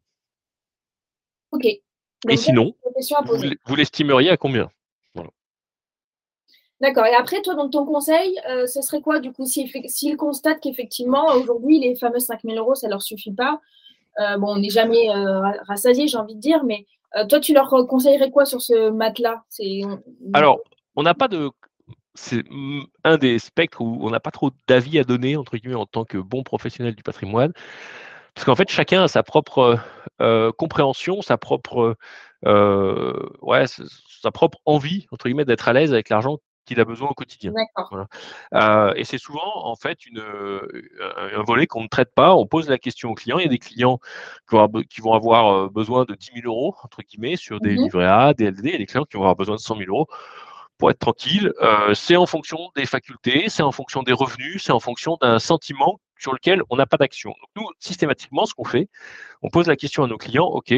OK. 1.50 1.66
Et 1.66 2.36
sinon, 2.36 2.74
vous, 3.66 3.76
l'estimeriez 3.76 4.30
à 4.30 4.36
combien? 4.36 4.70
D'accord. 6.82 7.06
Et 7.06 7.14
après, 7.14 7.40
toi, 7.42 7.54
donc 7.54 7.70
ton 7.70 7.86
conseil, 7.86 8.40
euh, 8.50 8.66
ce 8.66 8.82
serait 8.82 9.00
quoi 9.00 9.20
du 9.20 9.32
coup 9.32 9.46
s'ils 9.46 10.16
constatent 10.16 10.58
qu'effectivement, 10.60 11.26
aujourd'hui, 11.36 11.78
les 11.78 11.94
fameux 11.94 12.18
5 12.18 12.40
000 12.42 12.56
euros, 12.56 12.74
ça 12.74 12.88
ne 12.88 12.90
leur 12.90 13.02
suffit 13.02 13.32
pas 13.32 13.60
euh, 14.18 14.36
Bon, 14.38 14.56
on 14.56 14.58
n'est 14.58 14.68
jamais 14.68 15.08
euh, 15.10 15.42
rassasié, 15.68 16.08
j'ai 16.08 16.18
envie 16.18 16.34
de 16.34 16.40
dire, 16.40 16.64
mais 16.64 16.84
toi, 17.28 17.40
tu 17.40 17.54
leur 17.54 17.68
conseillerais 17.88 18.30
quoi 18.30 18.44
sur 18.44 18.62
ce 18.62 18.90
matelas? 18.90 19.42
Alors, 20.32 20.60
on 20.96 21.02
n'a 21.02 21.14
pas 21.14 21.28
de. 21.28 21.50
C'est 22.14 22.44
un 23.04 23.16
des 23.16 23.38
spectres 23.38 23.80
où 23.80 23.98
on 24.02 24.10
n'a 24.10 24.20
pas 24.20 24.30
trop 24.30 24.50
d'avis 24.68 24.98
à 24.98 25.04
donner, 25.04 25.36
entre 25.36 25.56
guillemets, 25.56 25.74
en 25.74 25.86
tant 25.86 26.04
que 26.04 26.18
bon 26.18 26.42
professionnel 26.42 26.94
du 26.94 27.02
patrimoine. 27.02 27.52
Parce 28.34 28.44
qu'en 28.44 28.54
fait, 28.54 28.68
chacun 28.70 29.04
a 29.04 29.08
sa 29.08 29.22
propre 29.22 29.78
euh, 30.20 30.52
compréhension, 30.52 31.22
sa 31.22 31.38
propre, 31.38 31.96
euh, 32.46 33.28
ouais, 33.40 33.64
sa 33.66 34.30
propre 34.30 34.58
envie, 34.66 35.06
entre 35.10 35.26
guillemets, 35.26 35.44
d'être 35.44 35.68
à 35.68 35.72
l'aise 35.72 35.92
avec 35.92 36.08
l'argent 36.08 36.38
qu'il 36.64 36.80
a 36.80 36.84
besoin 36.84 37.08
au 37.08 37.14
quotidien. 37.14 37.52
Euh, 38.54 38.92
et 38.96 39.04
c'est 39.04 39.18
souvent 39.18 39.66
en 39.66 39.76
fait 39.76 40.06
une, 40.06 40.20
un 40.20 41.42
volet 41.42 41.66
qu'on 41.66 41.82
ne 41.82 41.88
traite 41.88 42.14
pas. 42.14 42.34
On 42.34 42.46
pose 42.46 42.68
la 42.68 42.78
question 42.78 43.10
aux 43.10 43.14
clients. 43.14 43.38
Il 43.38 43.42
y 43.42 43.46
a 43.46 43.50
des 43.50 43.58
clients 43.58 43.98
qui 44.48 45.00
vont 45.00 45.12
avoir 45.12 45.70
besoin 45.70 46.04
de 46.04 46.14
10 46.14 46.30
000 46.42 46.46
euros 46.46 46.74
entre 46.82 47.02
guillemets 47.02 47.36
sur 47.36 47.60
des 47.60 47.74
mmh 47.74 47.82
livrets 47.82 48.06
A, 48.06 48.34
des 48.34 48.50
LD, 48.50 48.66
et 48.66 48.78
des 48.78 48.86
clients 48.86 49.04
qui 49.04 49.16
vont 49.16 49.22
avoir 49.22 49.36
besoin 49.36 49.56
de 49.56 49.60
100 49.60 49.76
000 49.76 49.88
euros 49.88 50.06
pour 50.78 50.90
être 50.90 50.98
tranquille. 50.98 51.52
c'est 51.94 52.16
en 52.16 52.26
fonction 52.26 52.58
des 52.76 52.86
facultés, 52.86 53.48
c'est 53.48 53.62
en 53.62 53.72
fonction 53.72 54.02
des 54.02 54.12
revenus, 54.12 54.64
c'est 54.64 54.72
en 54.72 54.80
fonction 54.80 55.16
d'un 55.20 55.38
sentiment 55.38 56.00
sur 56.22 56.32
lequel 56.32 56.62
on 56.70 56.76
n'a 56.76 56.86
pas 56.86 56.96
d'action. 56.96 57.30
Donc 57.30 57.48
nous, 57.56 57.68
systématiquement, 57.80 58.46
ce 58.46 58.54
qu'on 58.54 58.64
fait, 58.64 58.88
on 59.42 59.50
pose 59.50 59.66
la 59.66 59.76
question 59.76 60.04
à 60.04 60.06
nos 60.06 60.18
clients, 60.18 60.46
OK, 60.46 60.72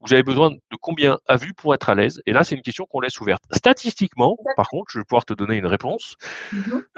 vous 0.00 0.12
avez 0.14 0.22
besoin 0.22 0.50
de 0.50 0.76
combien 0.80 1.18
à 1.26 1.36
vue 1.36 1.52
pour 1.52 1.74
être 1.74 1.90
à 1.90 1.94
l'aise? 1.94 2.22
Et 2.26 2.32
là, 2.32 2.42
c'est 2.42 2.54
une 2.54 2.62
question 2.62 2.86
qu'on 2.86 3.00
laisse 3.00 3.20
ouverte. 3.20 3.42
Statistiquement, 3.52 4.36
par 4.56 4.68
contre, 4.68 4.90
je 4.90 4.98
vais 4.98 5.04
pouvoir 5.04 5.24
te 5.24 5.34
donner 5.34 5.56
une 5.56 5.66
réponse. 5.66 6.16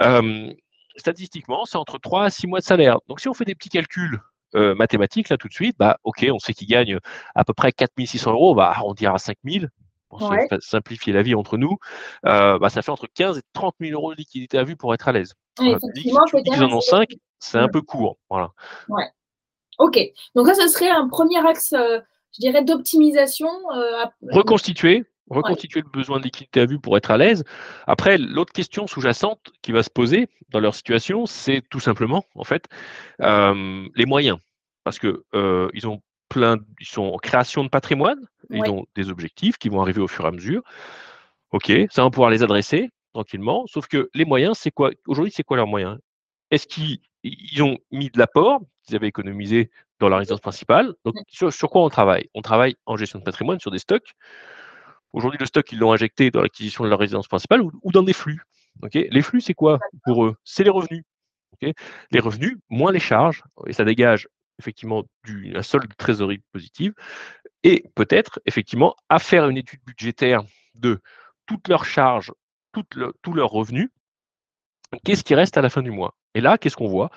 Euh, 0.00 0.52
statistiquement, 0.96 1.64
c'est 1.64 1.78
entre 1.78 1.98
3 1.98 2.24
à 2.24 2.30
6 2.30 2.46
mois 2.46 2.60
de 2.60 2.64
salaire. 2.64 2.98
Donc, 3.08 3.20
si 3.20 3.28
on 3.28 3.34
fait 3.34 3.44
des 3.44 3.54
petits 3.54 3.70
calculs 3.70 4.20
euh, 4.54 4.74
mathématiques, 4.74 5.28
là, 5.30 5.36
tout 5.36 5.48
de 5.48 5.52
suite, 5.52 5.76
bah, 5.78 5.98
OK, 6.04 6.24
on 6.32 6.38
sait 6.38 6.54
qu'il 6.54 6.68
gagne 6.68 6.98
à 7.34 7.44
peu 7.44 7.54
près 7.54 7.72
4600 7.72 8.32
euros, 8.32 8.54
bah, 8.54 8.76
on 8.84 8.94
dira 8.94 9.18
5000 9.18 9.68
pour 10.08 10.30
simplifier 10.60 11.14
la 11.14 11.22
vie 11.22 11.34
entre 11.34 11.56
nous, 11.56 11.78
euh, 12.26 12.58
bah, 12.58 12.68
ça 12.68 12.82
fait 12.82 12.90
entre 12.90 13.06
15 13.14 13.38
et 13.38 13.42
30 13.54 13.74
000 13.80 13.98
euros 13.98 14.12
de 14.12 14.18
liquidité 14.18 14.58
à 14.58 14.64
vue 14.64 14.76
pour 14.76 14.92
être 14.92 15.08
à 15.08 15.12
l'aise. 15.12 15.32
si 15.58 15.74
ils 16.04 16.62
en 16.62 16.72
ont 16.72 16.82
5, 16.82 17.08
c'est 17.38 17.58
un 17.58 17.68
peu 17.68 17.80
court. 17.80 18.18
Voilà. 18.28 18.50
Ouais. 18.88 19.08
Ok. 19.78 19.98
Donc, 20.34 20.46
ça, 20.48 20.54
ce 20.54 20.68
serait 20.68 20.90
un 20.90 21.08
premier 21.08 21.38
axe 21.46 21.74
je 22.34 22.40
dirais, 22.40 22.64
d'optimisation. 22.64 23.48
Euh, 23.74 24.04
reconstituer, 24.30 25.04
reconstituer 25.28 25.80
le 25.80 25.90
besoin 25.90 26.18
de 26.18 26.24
liquidité 26.24 26.60
à 26.60 26.66
vue 26.66 26.78
pour 26.78 26.96
être 26.96 27.10
à 27.10 27.18
l'aise. 27.18 27.44
Après, 27.86 28.18
l'autre 28.18 28.52
question 28.52 28.86
sous-jacente 28.86 29.40
qui 29.62 29.72
va 29.72 29.82
se 29.82 29.90
poser 29.90 30.28
dans 30.50 30.60
leur 30.60 30.74
situation, 30.74 31.26
c'est 31.26 31.62
tout 31.70 31.80
simplement, 31.80 32.24
en 32.34 32.44
fait, 32.44 32.66
euh, 33.20 33.86
les 33.94 34.06
moyens. 34.06 34.38
Parce 34.84 34.98
que 34.98 35.24
euh, 35.34 35.68
ils 35.74 35.86
ont 35.86 36.00
plein, 36.28 36.56
ils 36.80 36.86
sont 36.86 37.02
en 37.02 37.18
création 37.18 37.62
de 37.62 37.68
patrimoine, 37.68 38.18
ils 38.50 38.68
ont 38.70 38.84
des 38.96 39.10
objectifs 39.10 39.58
qui 39.58 39.68
vont 39.68 39.80
arriver 39.80 40.00
au 40.00 40.08
fur 40.08 40.24
et 40.24 40.28
à 40.28 40.32
mesure. 40.32 40.62
Ok, 41.52 41.70
ça 41.90 42.02
va 42.02 42.10
pouvoir 42.10 42.30
les 42.30 42.42
adresser 42.42 42.90
tranquillement. 43.12 43.66
Sauf 43.66 43.86
que 43.86 44.08
les 44.14 44.24
moyens, 44.24 44.58
c'est 44.58 44.70
quoi 44.70 44.90
Aujourd'hui, 45.06 45.32
c'est 45.34 45.42
quoi 45.42 45.58
leurs 45.58 45.66
moyens? 45.66 45.98
Est-ce 46.50 46.66
qu'ils 46.66 46.98
ont 47.60 47.78
mis 47.90 48.10
de 48.10 48.18
l'apport 48.18 48.60
qu'ils 48.84 48.96
avaient 48.96 49.08
économisé 49.08 49.70
dans 50.00 50.08
la 50.08 50.18
résidence 50.18 50.40
principale 50.40 50.94
Donc, 51.04 51.14
sur, 51.28 51.52
sur 51.52 51.70
quoi 51.70 51.84
on 51.84 51.88
travaille? 51.88 52.28
On 52.34 52.42
travaille 52.42 52.76
en 52.86 52.96
gestion 52.96 53.18
de 53.18 53.24
patrimoine 53.24 53.60
sur 53.60 53.70
des 53.70 53.78
stocks. 53.78 54.12
Aujourd'hui, 55.12 55.38
le 55.38 55.46
stock, 55.46 55.70
ils 55.70 55.78
l'ont 55.78 55.92
injecté 55.92 56.30
dans 56.30 56.40
l'acquisition 56.40 56.84
de 56.84 56.88
la 56.88 56.96
résidence 56.96 57.28
principale 57.28 57.62
ou, 57.62 57.92
dans 57.92 58.02
des 58.02 58.12
flux. 58.12 58.42
les 58.92 59.22
flux, 59.22 59.40
c'est 59.40 59.54
quoi 59.54 59.78
pour 60.04 60.24
eux? 60.24 60.36
C'est 60.44 60.64
les 60.64 60.70
revenus. 60.70 61.04
les 62.10 62.20
revenus, 62.20 62.56
moins 62.70 62.92
les 62.92 63.00
charges, 63.00 63.42
et 63.66 63.72
ça 63.72 63.84
dégage 63.84 64.26
effectivement 64.58 65.04
du, 65.24 65.56
un 65.56 65.62
solde 65.62 65.88
de 65.88 65.94
trésorerie 65.94 66.40
positive, 66.52 66.94
et 67.62 67.84
peut-être 67.94 68.40
effectivement 68.46 68.96
à 69.08 69.18
faire 69.18 69.48
une 69.48 69.56
étude 69.56 69.80
budgétaire 69.84 70.42
de 70.74 71.00
toutes 71.46 71.68
leurs 71.68 71.84
charges, 71.84 72.32
toutes 72.72 72.98
tous 73.22 73.32
leurs 73.32 73.50
revenus, 73.50 73.90
qu'est-ce 75.04 75.24
qui 75.24 75.34
reste 75.34 75.56
à 75.56 75.62
la 75.62 75.70
fin 75.70 75.82
du 75.82 75.90
mois? 75.90 76.14
Et 76.34 76.40
là, 76.40 76.58
qu'est-ce 76.58 76.76
qu'on 76.76 76.88
voit? 76.88 77.10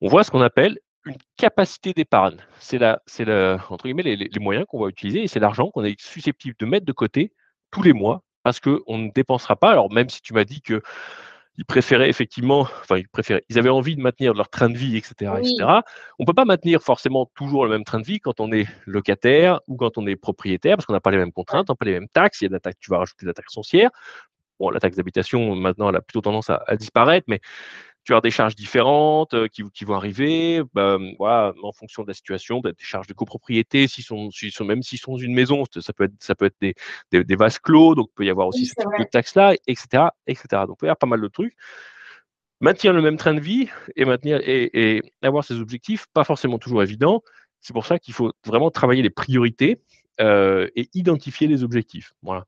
On 0.00 0.08
voit 0.08 0.24
ce 0.24 0.30
qu'on 0.30 0.40
appelle 0.40 0.78
une 1.04 1.16
capacité 1.36 1.92
d'épargne. 1.92 2.36
C'est 2.58 2.78
la, 2.78 3.00
c'est 3.06 3.28
entre 3.70 3.84
guillemets 3.84 4.02
les, 4.02 4.16
les 4.16 4.40
moyens 4.40 4.66
qu'on 4.68 4.82
va 4.82 4.88
utiliser 4.88 5.22
et 5.22 5.28
c'est 5.28 5.40
l'argent 5.40 5.70
qu'on 5.70 5.84
est 5.84 6.00
susceptible 6.00 6.56
de 6.58 6.66
mettre 6.66 6.86
de 6.86 6.92
côté 6.92 7.32
tous 7.70 7.82
les 7.82 7.92
mois 7.92 8.22
parce 8.42 8.60
qu'on 8.60 8.98
ne 8.98 9.10
dépensera 9.10 9.56
pas. 9.56 9.70
Alors 9.70 9.92
même 9.92 10.08
si 10.08 10.20
tu 10.22 10.34
m'as 10.34 10.44
dit 10.44 10.60
que 10.60 10.82
ils 11.56 11.64
préféraient 11.64 12.08
effectivement, 12.08 12.60
enfin 12.60 12.96
ils 12.96 13.08
préféraient, 13.08 13.44
ils 13.50 13.58
avaient 13.58 13.68
envie 13.68 13.94
de 13.94 14.00
maintenir 14.00 14.32
leur 14.32 14.48
train 14.48 14.70
de 14.70 14.78
vie, 14.78 14.96
etc., 14.96 15.32
etc. 15.38 15.80
On 16.18 16.24
peut 16.24 16.32
pas 16.32 16.46
maintenir 16.46 16.80
forcément 16.82 17.30
toujours 17.34 17.64
le 17.64 17.70
même 17.70 17.84
train 17.84 18.00
de 18.00 18.06
vie 18.06 18.18
quand 18.18 18.40
on 18.40 18.50
est 18.50 18.66
locataire 18.86 19.60
ou 19.66 19.76
quand 19.76 19.98
on 19.98 20.06
est 20.06 20.16
propriétaire, 20.16 20.76
parce 20.76 20.86
qu'on 20.86 20.94
n'a 20.94 21.00
pas 21.00 21.10
les 21.10 21.18
mêmes 21.18 21.32
contraintes, 21.32 21.68
on 21.68 21.74
n'a 21.74 21.76
pas 21.76 21.84
les 21.84 21.92
mêmes 21.92 22.08
taxes. 22.08 22.40
Il 22.40 22.44
y 22.44 22.46
a 22.46 22.50
des 22.50 22.60
taxes, 22.60 22.78
tu 22.80 22.90
vas 22.90 22.98
rajouter 22.98 23.26
des 23.26 23.34
taxes 23.34 23.52
foncières. 23.52 23.90
Bon, 24.58 24.70
la 24.70 24.80
taxe 24.80 24.96
d'habitation 24.96 25.54
maintenant, 25.54 25.90
elle 25.90 25.96
a 25.96 26.00
plutôt 26.00 26.20
tendance 26.22 26.50
à 26.50 26.76
disparaître, 26.76 27.26
mais 27.28 27.40
tu 28.04 28.14
as 28.14 28.20
des 28.20 28.30
charges 28.30 28.54
différentes 28.54 29.34
euh, 29.34 29.48
qui, 29.48 29.62
qui, 29.70 29.84
vont 29.84 29.94
arriver, 29.94 30.62
bah, 30.74 30.98
voilà, 31.18 31.52
en 31.62 31.72
fonction 31.72 32.02
de 32.02 32.08
la 32.08 32.14
situation, 32.14 32.60
des 32.60 32.72
charges 32.78 33.06
de 33.06 33.12
copropriété, 33.12 33.88
s'ils 33.88 34.04
sont, 34.04 34.30
sont, 34.30 34.64
même 34.64 34.82
s'ils 34.82 34.98
sont 34.98 35.16
une 35.16 35.34
maison, 35.34 35.64
ça 35.80 35.92
peut 35.92 36.04
être, 36.04 36.14
ça 36.20 36.34
peut 36.34 36.46
être 36.46 36.56
des, 36.60 36.74
des, 37.12 37.24
des 37.24 37.36
vases 37.36 37.58
clos, 37.58 37.94
donc 37.94 38.08
il 38.10 38.14
peut 38.14 38.24
y 38.24 38.30
avoir 38.30 38.48
aussi 38.48 38.66
ce 38.66 38.74
type 38.74 38.88
de 38.98 39.04
taxes-là, 39.04 39.54
etc., 39.66 40.04
etc. 40.26 40.46
Donc 40.66 40.76
il 40.76 40.80
peut 40.80 40.86
y 40.86 40.88
avoir 40.88 40.98
pas 40.98 41.06
mal 41.06 41.20
de 41.20 41.28
trucs. 41.28 41.54
Maintenir 42.60 42.92
le 42.92 43.02
même 43.02 43.16
train 43.16 43.34
de 43.34 43.40
vie 43.40 43.68
et 43.96 44.04
maintenir 44.04 44.40
et, 44.42 44.96
et 44.96 45.02
avoir 45.22 45.44
ses 45.44 45.60
objectifs, 45.60 46.06
pas 46.12 46.24
forcément 46.24 46.58
toujours 46.58 46.82
évident. 46.82 47.22
C'est 47.60 47.72
pour 47.72 47.86
ça 47.86 47.98
qu'il 47.98 48.14
faut 48.14 48.32
vraiment 48.44 48.70
travailler 48.70 49.02
les 49.02 49.10
priorités 49.10 49.80
euh, 50.20 50.68
et 50.76 50.88
identifier 50.94 51.46
les 51.48 51.64
objectifs. 51.64 52.12
Voilà. 52.22 52.44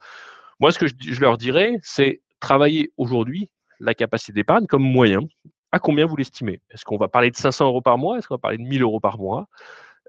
Moi, 0.60 0.70
ce 0.72 0.78
que 0.78 0.86
je, 0.86 0.94
je 1.00 1.20
leur 1.20 1.38
dirais, 1.38 1.76
c'est 1.82 2.20
travailler 2.40 2.92
aujourd'hui 2.98 3.48
la 3.82 3.94
capacité 3.94 4.32
d'épargne 4.32 4.66
comme 4.66 4.82
moyen. 4.82 5.20
À 5.72 5.78
combien 5.78 6.06
vous 6.06 6.16
l'estimez? 6.16 6.60
Est-ce 6.70 6.84
qu'on 6.84 6.98
va 6.98 7.08
parler 7.08 7.30
de 7.30 7.36
500 7.36 7.66
euros 7.66 7.80
par 7.82 7.98
mois? 7.98 8.18
Est-ce 8.18 8.28
qu'on 8.28 8.34
va 8.34 8.38
parler 8.38 8.58
de 8.58 8.62
1000 8.62 8.82
euros 8.82 9.00
par 9.00 9.18
mois? 9.18 9.48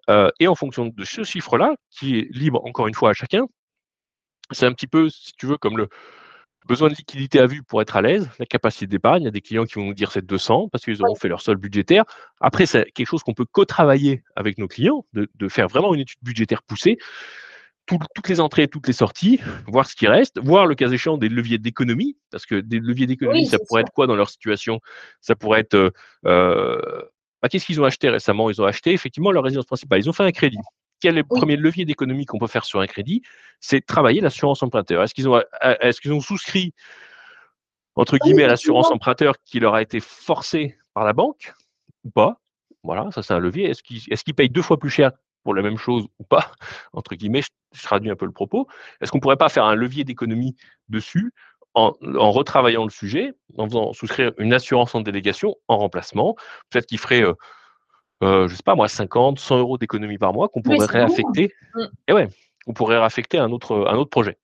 Euh, 0.10 0.30
Et 0.40 0.48
en 0.48 0.56
fonction 0.56 0.88
de 0.88 1.06
ce 1.06 1.24
chiffre-là, 1.24 1.76
qui 1.90 2.20
est 2.20 2.28
libre 2.32 2.64
encore 2.66 2.88
une 2.88 2.94
fois 2.94 3.12
à 3.12 3.14
chacun, 3.14 3.46
c'est 4.52 4.66
un 4.66 4.74
petit 4.74 4.88
peu, 4.88 5.10
si 5.10 5.34
tu 5.38 5.46
veux, 5.46 5.58
comme 5.58 5.78
le 5.78 5.88
besoin 6.66 6.90
de 6.90 6.96
liquidité 6.96 7.40
à 7.40 7.48
vue 7.48 7.64
pour 7.64 7.82
être 7.82 7.96
à 7.96 8.02
l'aise, 8.02 8.30
la 8.40 8.46
capacité 8.46 8.88
d'épargne. 8.88 9.24
Il 9.24 9.26
y 9.26 9.28
a 9.28 9.32
des 9.32 9.42
clients 9.42 9.66
qui 9.66 9.76
vont 9.76 9.86
nous 9.86 9.94
dire 9.94 10.12
c'est 10.12 10.26
200 10.26 10.70
parce 10.70 10.84
qu'ils 10.84 11.02
auront 11.04 11.16
fait 11.16 11.28
leur 11.28 11.42
sol 11.42 11.58
budgétaire. 11.58 12.04
Après, 12.40 12.66
c'est 12.66 12.90
quelque 12.92 13.08
chose 13.08 13.24
qu'on 13.24 13.34
peut 13.34 13.46
co-travailler 13.46 14.24
avec 14.36 14.58
nos 14.58 14.68
clients, 14.68 15.06
de, 15.14 15.30
de 15.36 15.50
faire 15.50 15.68
vraiment 15.68 15.94
une 15.94 16.02
étude 16.02 16.20
budgétaire 16.22 16.64
poussée 16.64 16.98
toutes 17.86 18.30
les 18.30 18.40
entrées, 18.40 18.68
toutes 18.68 18.88
les 18.88 18.94
sorties, 18.94 19.40
voir 19.68 19.86
ce 19.88 19.96
qui 19.96 20.08
reste, 20.08 20.40
voir 20.40 20.66
le 20.66 20.76
cas 20.76 20.90
échéant 20.90 21.18
des 21.18 21.30
leviers 21.30 21.58
d'économie, 21.58 22.18
parce 22.32 22.46
que 22.46 22.56
des 22.56 22.80
leviers 22.80 23.08
d'économie, 23.08 23.46
ça 23.46 23.58
pourrait 23.60 23.82
être 23.82 23.92
quoi 23.92 24.08
dans 24.08 24.16
leur 24.16 24.30
situation? 24.30 24.80
Ça 25.22 25.36
pourrait 25.36 25.62
être, 25.62 25.76
euh, 25.76 25.92
euh, 26.26 27.02
bah, 27.42 27.50
qu'est-ce 27.50 27.66
qu'ils 27.66 27.82
ont 27.82 27.86
acheté 27.86 28.10
récemment? 28.10 28.50
Ils 28.50 28.62
ont 28.62 28.66
acheté 28.66 28.94
effectivement 28.94 29.32
leur 29.32 29.44
résidence 29.44 29.66
principale, 29.66 30.00
ils 30.00 30.10
ont 30.10 30.14
fait 30.14 30.24
un 30.24 30.32
crédit. 30.32 30.58
Quel 31.02 31.16
est 31.16 31.22
le 31.22 31.28
premier 31.28 31.58
levier 31.58 31.84
d'économie 31.84 32.26
qu'on 32.26 32.40
peut 32.40 32.48
faire 32.48 32.64
sur 32.64 32.80
un 32.80 32.88
crédit? 32.88 33.22
C'est 33.60 33.86
travailler 33.86 34.22
l'assurance 34.22 34.64
emprunteur. 34.64 35.04
Est-ce 35.04 35.14
qu'ils 35.14 35.28
ont, 35.28 35.42
est-ce 35.62 36.00
qu'ils 36.00 36.14
ont 36.14 36.22
souscrit, 36.22 36.74
entre 37.96 38.18
guillemets, 38.18 38.46
à 38.46 38.48
l'assurance 38.48 38.90
emprunteur 38.90 39.36
qui 39.44 39.60
leur 39.60 39.76
a 39.76 39.82
été 39.82 40.00
forcée 40.00 40.78
par 40.94 41.04
la 41.04 41.12
banque? 41.12 41.54
Ou 42.06 42.12
pas? 42.12 42.40
Voilà, 42.84 43.12
ça 43.12 43.22
c'est 43.22 43.34
un 43.34 43.40
levier. 43.40 43.70
Est-ce 43.70 43.84
qu'ils 43.84 44.02
est 44.10 44.24
qu'ils 44.24 44.34
payent 44.34 44.50
deux 44.50 44.62
fois 44.62 44.78
plus 44.78 44.90
cher 44.90 45.12
pour 45.44 45.54
la 45.54 45.62
même 45.62 45.78
chose 45.78 46.06
ou 46.20 46.24
pas, 46.24 46.52
entre 46.94 47.16
guillemets, 47.16 47.42
je, 47.42 47.84
traduis 47.84 48.12
un 48.12 48.16
peu 48.16 48.26
le 48.26 48.32
propos, 48.32 48.68
est-ce 49.02 49.12
qu'on 49.12 49.18
ne 49.18 49.22
pourrait 49.22 49.38
pas 49.38 49.50
faire 49.50 49.66
un 49.66 49.76
levier 49.76 50.04
d'économie 50.04 50.56
dessus 50.90 51.34
en, 51.76 51.92
retravaillant 52.32 52.84
le 52.84 52.92
sujet, 52.92 53.34
en 53.58 53.66
faisant 53.66 53.94
souscrire 53.94 54.32
une 54.38 54.54
assurance 54.54 54.94
en 54.94 55.02
délégation 55.02 55.56
en 55.68 55.80
remplacement, 55.80 56.36
peut-être 56.70 56.86
qu'il 56.86 57.00
ferait, 57.00 57.24
euh, 57.24 57.34
euh, 58.24 58.48
je 58.48 58.54
ne 58.54 58.58
sais 58.58 58.64
pas 58.64 58.76
moi, 58.76 58.88
50, 58.88 59.40
100 59.40 59.58
euros 59.58 59.78
d'économie 59.80 60.20
par 60.20 60.34
mois 60.34 60.50
qu'on 60.50 60.62
pourrait 60.62 60.86
réaffecter, 60.86 61.52
mmh. 61.74 61.84
et 62.10 62.14
ouais, 62.14 62.30
on 62.68 62.74
pourrait 62.74 63.00
réaffecter 63.00 63.40
un 63.40 63.52
autre, 63.52 63.88
un 63.88 63.96
autre 63.96 64.12
projet. 64.12 64.38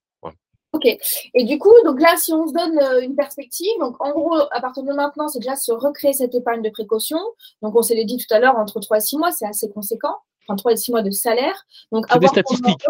Ok. 0.72 0.86
Et 0.86 1.46
du 1.46 1.58
coup, 1.58 1.74
donc 1.84 2.00
là, 2.00 2.16
si 2.16 2.32
on 2.32 2.48
se 2.48 2.54
donne 2.54 2.78
euh, 2.78 3.02
une 3.02 3.16
perspective, 3.16 3.72
donc 3.80 3.96
en 4.00 4.12
gros, 4.12 4.36
à 4.52 4.62
partir 4.62 4.84
de 4.84 4.94
maintenant, 4.94 5.28
c'est 5.28 5.40
déjà 5.40 5.56
se 5.56 5.72
recréer 5.72 6.14
cette 6.14 6.36
épargne 6.36 6.62
de 6.62 6.70
précaution. 6.70 7.18
Donc, 7.64 7.76
on 7.76 7.82
s'est 7.82 8.04
dit 8.06 8.18
tout 8.18 8.32
à 8.34 8.40
l'heure, 8.40 8.56
entre 8.56 8.80
3 8.80 8.98
et 8.98 9.02
6 9.02 9.18
mois, 9.18 9.32
c'est 9.32 9.48
assez 9.48 9.70
conséquent. 9.72 10.16
3 10.56 10.74
et 10.74 10.78
6 10.78 10.92
mois 10.92 11.02
de 11.02 11.12
salaire. 11.12 11.66
Donc, 11.92 12.06
c'est 12.12 12.20
des 12.20 12.28
statistiques. 12.28 12.86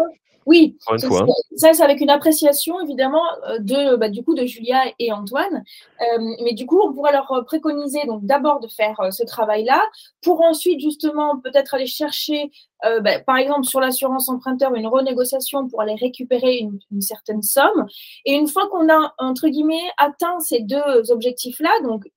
Oui, 0.46 0.78
ça 1.56 1.74
c'est 1.74 1.82
avec 1.82 2.00
une 2.00 2.10
appréciation 2.10 2.80
évidemment 2.80 3.22
euh, 3.48 3.58
de 3.58 3.96
bah, 3.96 4.08
du 4.08 4.24
coup 4.24 4.34
de 4.34 4.46
Julia 4.46 4.80
et 4.98 5.12
Antoine, 5.12 5.62
euh, 6.00 6.34
mais 6.42 6.54
du 6.54 6.66
coup 6.66 6.80
on 6.80 6.92
pourrait 6.92 7.12
leur 7.12 7.44
préconiser 7.46 8.00
donc 8.06 8.24
d'abord 8.24 8.60
de 8.60 8.68
faire 8.68 8.98
euh, 9.00 9.10
ce 9.10 9.22
travail-là 9.22 9.82
pour 10.22 10.40
ensuite 10.40 10.80
justement 10.80 11.38
peut-être 11.38 11.74
aller 11.74 11.86
chercher 11.86 12.50
bah, 12.82 13.20
par 13.20 13.36
exemple 13.36 13.66
sur 13.66 13.78
l'assurance 13.78 14.30
emprunteur 14.30 14.74
une 14.74 14.86
renégociation 14.86 15.68
pour 15.68 15.82
aller 15.82 15.94
récupérer 15.94 16.66
une, 16.90 17.00
certaine 17.02 17.42
somme 17.42 17.86
et 18.24 18.32
une 18.32 18.48
fois 18.48 18.68
qu'on 18.70 18.88
a 18.88 19.14
entre 19.18 19.48
guillemets 19.48 19.90
atteint 19.98 20.40
ces 20.40 20.60
deux 20.60 21.10
objectifs-là 21.10 21.70
donc 21.84 22.10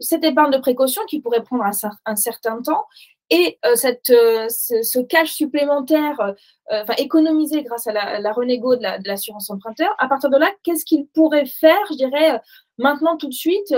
cette 0.00 0.24
épargne 0.24 0.52
de 0.52 0.58
précaution 0.58 1.02
qui 1.06 1.20
pourrait 1.20 1.42
prendre 1.42 1.64
un 2.06 2.16
certain 2.16 2.62
temps 2.62 2.86
et 3.34 3.58
euh, 3.66 3.74
euh, 4.10 4.48
ce, 4.48 5.00
cash 5.00 5.32
supplémentaire, 5.32 6.34
euh, 6.70 6.84
économisé 6.98 7.64
grâce 7.64 7.88
à 7.88 7.92
la, 7.92 8.20
la 8.20 8.32
renégo 8.32 8.76
de 8.76 9.08
l'assurance 9.08 9.50
emprunteur, 9.50 9.92
à 9.98 10.06
partir 10.06 10.30
de 10.30 10.36
là, 10.36 10.48
qu'est-ce 10.62 10.84
qu'il 10.84 11.08
pourrait 11.08 11.46
faire, 11.46 11.80
je 11.90 11.96
dirais, 11.96 12.40
maintenant 12.78 13.16
tout 13.16 13.28
de 13.28 13.34
suite 13.34 13.74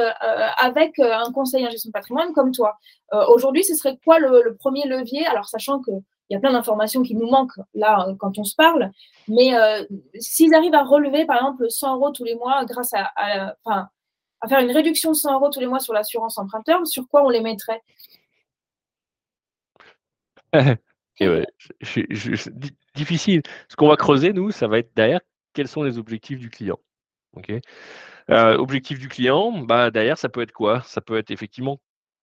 avec 0.59 0.99
un 0.99 1.33
conseiller 1.33 1.67
en 1.67 1.71
gestion 1.71 1.89
de 1.89 1.93
patrimoine 1.93 2.33
comme 2.35 2.53
toi? 2.53 2.77
Aujourd'hui, 3.29 3.65
ce 3.65 3.75
serait 3.75 3.99
quoi 4.05 4.19
le, 4.19 4.55
premier 4.57 4.87
levier? 4.87 5.27
Alors, 5.27 5.49
sachant 5.49 5.81
qu'il 5.81 6.03
y 6.31 6.37
a 6.37 6.39
plein 6.39 6.53
d'informations 6.53 7.03
qui 7.03 7.15
nous 7.15 7.29
manquent 7.31 7.59
là 7.75 8.09
quand 8.19 8.39
on 8.39 8.45
se 8.45 8.55
parle, 8.55 8.91
mais 9.27 9.53
s'ils 10.19 10.55
arrivent 10.55 10.75
à 10.75 10.85
relever, 10.85 11.25
par 11.25 11.37
exemple, 11.37 11.71
100 11.71 11.97
euros 11.97 12.11
tous 12.11 12.25
les 12.25 12.35
mois 12.35 12.65
grâce 12.67 12.93
à, 12.93 13.11
à, 13.17 13.89
à 14.41 14.49
faire 14.49 14.61
une 14.61 14.71
réduction 14.71 15.13
de 15.13 15.17
100 15.17 15.35
euros 15.35 15.51
tous 15.51 15.61
les 15.61 15.67
mois 15.67 15.81
sur 15.81 15.95
l'assurance 15.95 16.37
emprunteur, 16.37 16.87
sur 16.87 17.09
quoi 17.09 17.25
on 17.25 17.31
les 17.31 17.41
mettrait? 17.41 17.83
Difficile. 22.95 23.43
Ce 23.69 23.77
qu'on 23.77 23.89
va 23.89 23.97
creuser, 23.97 24.33
nous, 24.33 24.51
ça 24.51 24.67
va 24.69 24.79
être 24.79 24.91
derrière 24.95 25.21
quels 25.55 25.69
sont 25.69 25.83
les 25.83 25.99
objectifs 25.99 26.39
du 26.39 26.51
client. 26.51 26.79
Ok? 27.35 27.53
Euh, 28.31 28.57
objectif 28.57 28.99
du 28.99 29.09
client, 29.09 29.53
bah 29.63 29.91
derrière, 29.91 30.19
ça 30.19 30.29
peut 30.29 30.43
être 30.43 30.53
quoi? 30.53 30.83
Ça 30.83 31.01
peut 31.01 31.17
être 31.17 31.31
effectivement, 31.31 31.81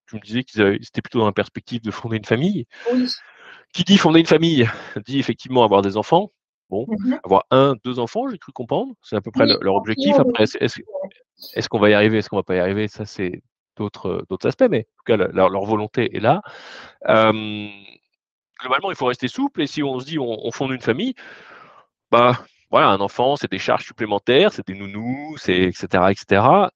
tu 0.08 0.16
me 0.16 0.22
disais 0.22 0.44
qu'ils 0.44 0.62
étaient 0.62 1.02
plutôt 1.02 1.20
dans 1.20 1.26
la 1.26 1.32
perspective 1.32 1.82
de 1.82 1.92
fonder 1.92 2.18
une 2.18 2.26
famille. 2.26 2.66
Qui 3.74 3.84
dit 3.84 3.98
fonder 3.98 4.20
une 4.20 4.28
famille 4.28 4.68
dit 5.08 5.20
effectivement 5.20 5.64
avoir 5.64 5.82
des 5.82 5.98
enfants. 5.98 6.32
Bon, 6.70 6.86
mmh 6.88 7.20
avoir 7.24 7.46
un, 7.52 7.76
deux 7.84 8.00
enfants, 8.00 8.28
j'ai 8.30 8.38
cru 8.38 8.52
comprendre. 8.52 8.94
C'est 9.02 9.16
à 9.16 9.22
peu 9.22 9.32
près 9.32 9.46
leur 9.46 9.76
objectif. 9.76 10.16
Après, 10.20 10.44
est-ce 10.44 11.70
qu'on 11.70 11.80
va 11.80 11.90
y 11.90 11.94
arriver? 11.94 12.18
Est-ce 12.18 12.30
qu'on 12.30 12.38
va 12.38 12.44
pas 12.44 12.56
y 12.56 12.60
arriver? 12.60 12.88
Ça, 12.88 13.06
c'est 13.06 13.42
d'autres 13.78 14.26
aspects, 14.46 14.68
mais 14.70 14.80
en 14.80 14.82
tout 14.82 15.04
cas, 15.06 15.18
leur, 15.18 15.66
volonté 15.66 16.16
est 16.16 16.20
là 16.20 16.42
globalement, 18.64 18.90
il 18.90 18.96
faut 18.96 19.06
rester 19.06 19.28
souple. 19.28 19.62
Et 19.62 19.68
si 19.68 19.84
on 19.84 20.00
se 20.00 20.06
dit 20.06 20.18
on, 20.18 20.52
fonde 20.52 20.72
une 20.72 20.82
famille, 20.82 21.14
bah 22.12 22.40
voilà, 22.72 22.90
un 22.90 23.02
enfant, 23.02 23.36
c'est 23.36 23.52
des 23.52 23.60
charges 23.60 23.86
supplémentaires, 23.86 24.52
c'est 24.52 24.66
des 24.66 24.74
nounous, 24.74 25.38
c'est 25.38 25.62
etc. 25.62 26.06
etc. 26.10 26.70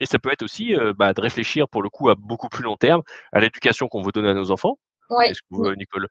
et 0.00 0.06
ça 0.06 0.18
peut 0.18 0.32
être 0.32 0.42
aussi 0.42 0.74
euh, 0.74 0.92
bah, 0.92 1.12
de 1.12 1.20
réfléchir 1.20 1.68
pour 1.68 1.82
le 1.82 1.90
coup 1.90 2.08
à 2.08 2.14
beaucoup 2.14 2.48
plus 2.48 2.64
long 2.64 2.76
terme 2.76 3.02
à 3.32 3.40
l'éducation 3.40 3.88
qu'on 3.88 4.02
veut 4.02 4.12
donner 4.12 4.30
à 4.30 4.34
nos 4.34 4.50
enfants. 4.50 4.78
Est-ce 5.22 5.40
qu'on 5.50 5.62
veut 5.62 5.74
une 5.74 5.82
école 5.82 6.08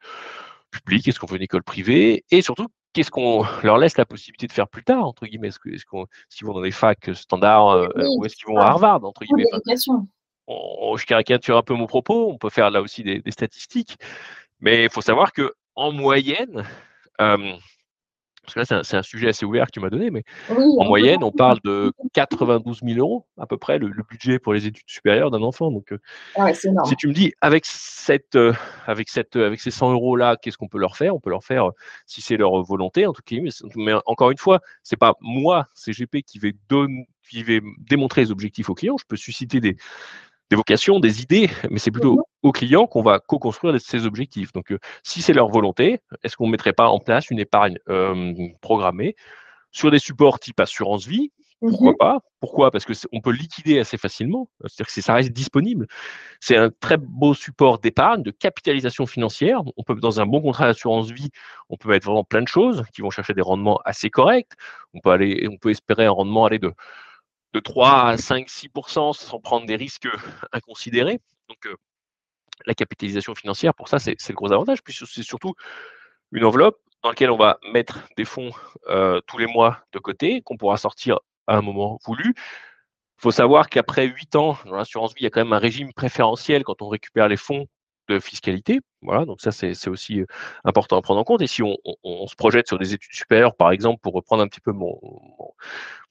publique? 0.72 1.08
Est-ce 1.08 1.20
qu'on 1.20 1.28
veut 1.28 1.38
une 1.38 1.44
école 1.44 1.64
privée? 1.64 2.24
Et 2.32 2.42
surtout, 2.42 2.68
qu'est-ce 2.94 3.12
qu'on 3.12 3.46
leur 3.64 3.78
laisse 3.78 3.98
la 3.98 4.06
possibilité 4.06 4.48
de 4.48 4.52
faire 4.52 4.68
plus 4.68 4.84
tard, 4.84 5.06
entre 5.06 5.26
guillemets? 5.26 5.50
Est-ce 5.50 5.60
qu'ils 5.60 6.48
vont 6.48 6.54
dans 6.54 6.62
des 6.62 6.72
facs 6.72 7.10
standards 7.14 7.70
euh, 7.70 7.88
ou 8.18 8.26
est-ce 8.26 8.36
qu'ils 8.36 8.48
vont 8.48 8.58
à 8.58 8.66
Harvard, 8.66 9.04
entre 9.04 9.24
guillemets? 9.24 9.46
Je 10.48 11.06
caricature 11.06 11.58
un 11.58 11.64
peu 11.64 11.74
mon 11.74 11.88
propos, 11.88 12.32
on 12.32 12.38
peut 12.38 12.50
faire 12.50 12.72
là 12.72 12.82
aussi 12.82 13.04
des, 13.04 13.22
statistiques. 13.30 13.98
Mais 14.60 14.86
il 14.86 14.90
faut 14.90 15.02
savoir 15.02 15.34
que 15.34 15.54
en 15.76 15.92
moyenne, 15.92 16.64
parce 18.48 18.54
que 18.68 18.74
là, 18.74 18.84
c'est 18.84 18.96
un, 18.96 19.04
sujet 19.04 19.28
assez 19.28 19.46
ouvert 19.46 19.66
que 19.66 19.72
tu 19.72 19.82
m'as 19.82 19.90
donné, 19.90 20.10
mais 20.10 20.24
en 20.50 20.86
moyenne, 20.86 21.22
on 21.22 21.34
parle 21.34 21.60
de 21.66 21.92
92 22.14 22.80
000 22.82 22.98
euros, 22.98 23.26
à 23.38 23.46
peu 23.46 23.58
près, 23.58 23.78
le, 23.78 23.92
budget 24.10 24.40
pour 24.40 24.54
les 24.54 24.66
études 24.66 24.88
supérieures 24.88 25.32
d'un 25.32 25.42
enfant. 25.42 25.70
Donc, 25.70 25.94
ah 26.36 26.54
si 26.54 26.96
tu 26.98 27.10
me 27.10 27.14
dis, 27.14 27.34
avec, 27.42 27.66
cette, 27.66 28.38
avec, 28.86 29.10
cette, 29.10 29.36
avec 29.36 29.60
ces 29.60 29.70
100 29.70 29.92
euros-là, 29.92 30.38
qu'est-ce 30.42 30.58
qu'on 30.58 30.70
peut 30.70 30.80
leur 30.80 30.96
faire? 30.96 31.14
On 31.14 31.20
peut 31.20 31.30
leur 31.30 31.44
faire, 31.44 31.72
si 32.06 32.22
c'est 32.22 32.38
leur 32.38 32.64
volonté, 32.64 33.06
en 33.06 33.12
tout 33.12 33.22
cas, 33.26 33.36
mais, 33.76 33.94
encore 34.06 34.32
une 34.32 34.38
fois, 34.38 34.62
ce 34.82 34.96
n'est 34.96 34.98
pas 34.98 35.16
moi, 35.20 35.68
CGP, 35.74 36.24
qui 36.24 36.40
vais, 36.40 36.56
qui 37.30 37.44
vais 37.44 37.60
démontrer 37.80 38.22
les 38.22 38.32
objectifs 38.32 38.70
aux 38.70 38.76
clients. 38.76 38.98
Je 38.98 39.06
peux 39.06 39.18
susciter 39.18 39.60
des, 39.60 39.76
des 40.50 40.56
vocations, 40.56 41.00
des 41.00 41.22
idées, 41.22 41.50
mais 41.70 41.80
c'est 41.80 41.92
plutôt 41.92 42.16
mhm. 42.16 42.24
aux 42.44 42.52
clients 42.52 42.88
qu'on 42.88 43.02
va 43.02 43.20
co-construire 43.20 43.80
ces 43.82 44.06
objectifs. 44.06 44.54
Donc, 44.54 44.72
euh, 44.72 44.80
si 45.04 45.22
c'est 45.22 45.34
leur 45.34 45.50
volonté, 45.50 46.00
est-ce 46.24 46.38
qu'on 46.38 46.48
ne 46.48 46.52
mettrait 46.52 46.74
pas 46.74 46.88
en 46.88 47.00
place 47.00 47.30
une 47.30 47.40
épargne 47.40 47.78
euh, 47.90 48.34
programmée 48.62 49.16
sur 49.72 49.92
des 49.92 50.00
supports 50.00 50.40
type 50.40 50.60
assurance 50.60 51.06
vie? 51.06 51.32
Pourquoi 51.60 51.92
mhm. 51.92 51.98
pas? 51.98 52.20
Pourquoi? 52.40 52.70
Parce 52.70 52.86
qu'on 52.86 53.20
peut 53.20 53.32
liquider 53.32 53.80
assez 53.80 53.98
facilement, 53.98 54.48
c'est-à-dire 54.62 54.94
que 54.94 55.02
ça 55.02 55.16
reste 55.16 55.32
disponible. 55.32 55.88
C'est 56.40 56.56
un 56.56 56.70
très 56.70 56.98
beau 56.98 57.34
support 57.34 57.80
d'épargne, 57.80 58.22
de 58.22 58.30
capitalisation 58.30 59.08
financière. 59.08 59.64
On 59.76 59.84
peut, 59.84 59.96
dans 59.96 60.22
un 60.22 60.28
bon 60.28 60.40
contrat 60.40 60.68
d'assurance 60.68 61.10
vie, 61.10 61.32
on 61.70 61.78
peut 61.78 61.90
mettre 61.90 62.06
vraiment 62.06 62.24
plein 62.24 62.44
de 62.44 62.48
choses 62.48 62.84
qui 62.94 63.02
vont 63.02 63.10
chercher 63.10 63.34
des 63.34 63.42
rendements 63.42 63.80
assez 63.86 64.12
corrects. 64.12 64.52
On 64.94 65.00
peut 65.00 65.10
aller, 65.10 65.48
on 65.52 65.58
peut 65.58 65.72
espérer 65.72 66.06
un 66.06 66.12
rendement 66.12 66.46
aller 66.46 66.60
de 66.60 66.72
de 67.54 67.60
3 67.60 68.10
à 68.10 68.18
5, 68.18 68.50
6 68.50 68.70
sans 68.88 69.40
prendre 69.40 69.66
des 69.66 69.76
risques 69.76 70.08
inconsidérés. 70.52 71.20
Donc, 71.50 71.66
euh, 71.66 71.76
la 72.66 72.74
capitalisation 72.74 73.36
financière, 73.36 73.74
pour 73.74 73.88
ça, 73.88 74.00
c'est 74.00 74.18
le 74.30 74.36
gros 74.36 74.52
avantage, 74.52 74.84
puisque 74.84 75.08
c'est 75.08 75.24
surtout 75.24 75.54
une 76.32 76.44
enveloppe 76.44 76.80
dans 77.04 77.10
laquelle 77.10 77.32
on 77.32 77.38
va 77.38 77.60
mettre 77.72 78.08
des 78.18 78.26
fonds 78.26 78.52
euh, 78.90 79.22
tous 79.28 79.38
les 79.38 79.48
mois 79.48 79.84
de 79.94 80.00
côté, 80.00 80.42
qu'on 80.42 80.58
pourra 80.58 80.78
sortir 80.78 81.20
à 81.46 81.58
un 81.58 81.62
moment 81.62 82.00
voulu. 82.06 82.34
Il 82.36 83.22
faut 83.22 83.32
savoir 83.32 83.70
qu'après 83.70 84.08
8 84.08 84.36
ans, 84.36 84.58
dans 84.66 84.76
l'assurance 84.76 85.14
vie, 85.14 85.22
il 85.22 85.24
y 85.24 85.28
a 85.28 85.30
quand 85.30 85.42
même 85.42 85.54
un 85.54 85.60
régime 85.60 85.94
préférentiel 85.94 86.64
quand 86.64 86.82
on 86.82 86.90
récupère 86.90 87.28
les 87.28 87.38
fonds 87.38 87.68
de 88.08 88.20
fiscalité. 88.20 88.80
Voilà, 89.02 89.26
donc 89.26 89.42
ça, 89.42 89.52
c'est 89.52 89.88
aussi 89.88 90.24
important 90.64 90.98
à 90.98 91.02
prendre 91.02 91.20
en 91.20 91.24
compte. 91.24 91.42
Et 91.42 91.48
si 91.48 91.62
on, 91.64 91.78
se 92.28 92.36
projette 92.36 92.68
sur 92.68 92.80
des 92.80 92.94
études 92.94 93.14
supérieures, 93.14 93.56
par 93.56 93.72
exemple, 93.72 94.00
pour 94.02 94.14
reprendre 94.14 94.44
un 94.44 94.48
petit 94.48 94.62
peu 94.62 94.72
mon, 94.72 95.00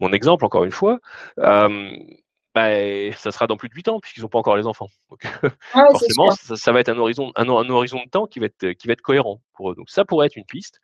mon, 0.01 0.13
exemple, 0.13 0.45
encore 0.45 0.65
une 0.65 0.73
fois, 0.73 0.99
euh, 1.39 1.91
ça 2.55 3.33
sera 3.33 3.47
dans 3.47 3.57
plus 3.57 3.69
de 3.69 3.75
8 3.75 3.89
ans, 3.89 4.01
puisqu'ils 4.01 4.23
n'ont 4.23 4.29
pas 4.29 4.39
encore 4.39 4.57
les 4.57 4.67
enfants. 4.67 4.89
Donc, 5.11 5.21
forcément, 5.73 6.31
ça, 6.31 6.73
va 6.73 6.81
être 6.81 6.89
un 6.89 6.99
horizon, 6.99 7.33
un, 7.37 7.49
horizon 7.49 8.03
de 8.05 8.11
temps 8.11 8.27
qui 8.27 8.39
va, 8.39 8.47
être, 8.47 8.73
qui 8.73 8.87
va 8.87 8.93
être 8.93 9.03
cohérent 9.03 9.41
pour 9.53 9.73
eux. 9.73 9.75
Donc, 9.75 9.91
ça 9.91 10.05
pourrait 10.05 10.27
être 10.27 10.37
une 10.37 10.47
piste. 10.47 10.81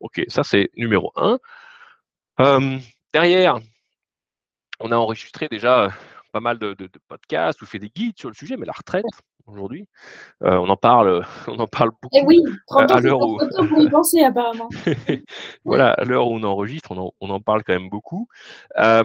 OK, 0.00 0.22
ça, 0.28 0.44
c'est 0.44 0.70
numéro 0.76 1.12
1. 1.16 1.38
derrière, 3.12 3.58
on 4.78 4.92
a 4.92 4.96
enregistré 4.96 5.48
déjà 5.48 5.90
pas 6.32 6.40
mal 6.40 6.58
de, 6.58 6.74
de, 6.74 6.90
podcasts 7.08 7.62
ou 7.62 7.66
fait 7.66 7.78
des 7.78 7.88
guides 7.88 8.18
sur 8.18 8.28
le 8.28 8.34
sujet, 8.34 8.56
mais 8.56 8.66
la 8.66 8.72
retraite, 8.72 9.04
aujourd'hui. 9.46 9.88
Euh, 10.42 10.56
on 10.56 10.68
en 10.68 10.76
parle, 10.76 11.26
on 11.46 11.58
en 11.58 11.66
parle 11.66 11.90
beaucoup. 12.02 12.16
Et 12.16 12.20
eh 12.22 12.26
oui, 12.26 12.42
à 12.70 13.00
l'heure 13.00 13.20
où 13.20 13.38
vous 13.38 13.80
y 13.80 13.88
pensez 13.88 14.22
apparemment. 14.22 14.68
voilà, 15.64 15.92
à 15.92 16.04
l'heure 16.04 16.28
où 16.28 16.34
on 16.34 16.42
enregistre, 16.42 16.92
on 16.92 17.30
en, 17.30 17.40
parle 17.40 17.62
quand 17.64 17.72
même 17.72 17.88
beaucoup. 17.88 18.28
Euh, 18.78 19.02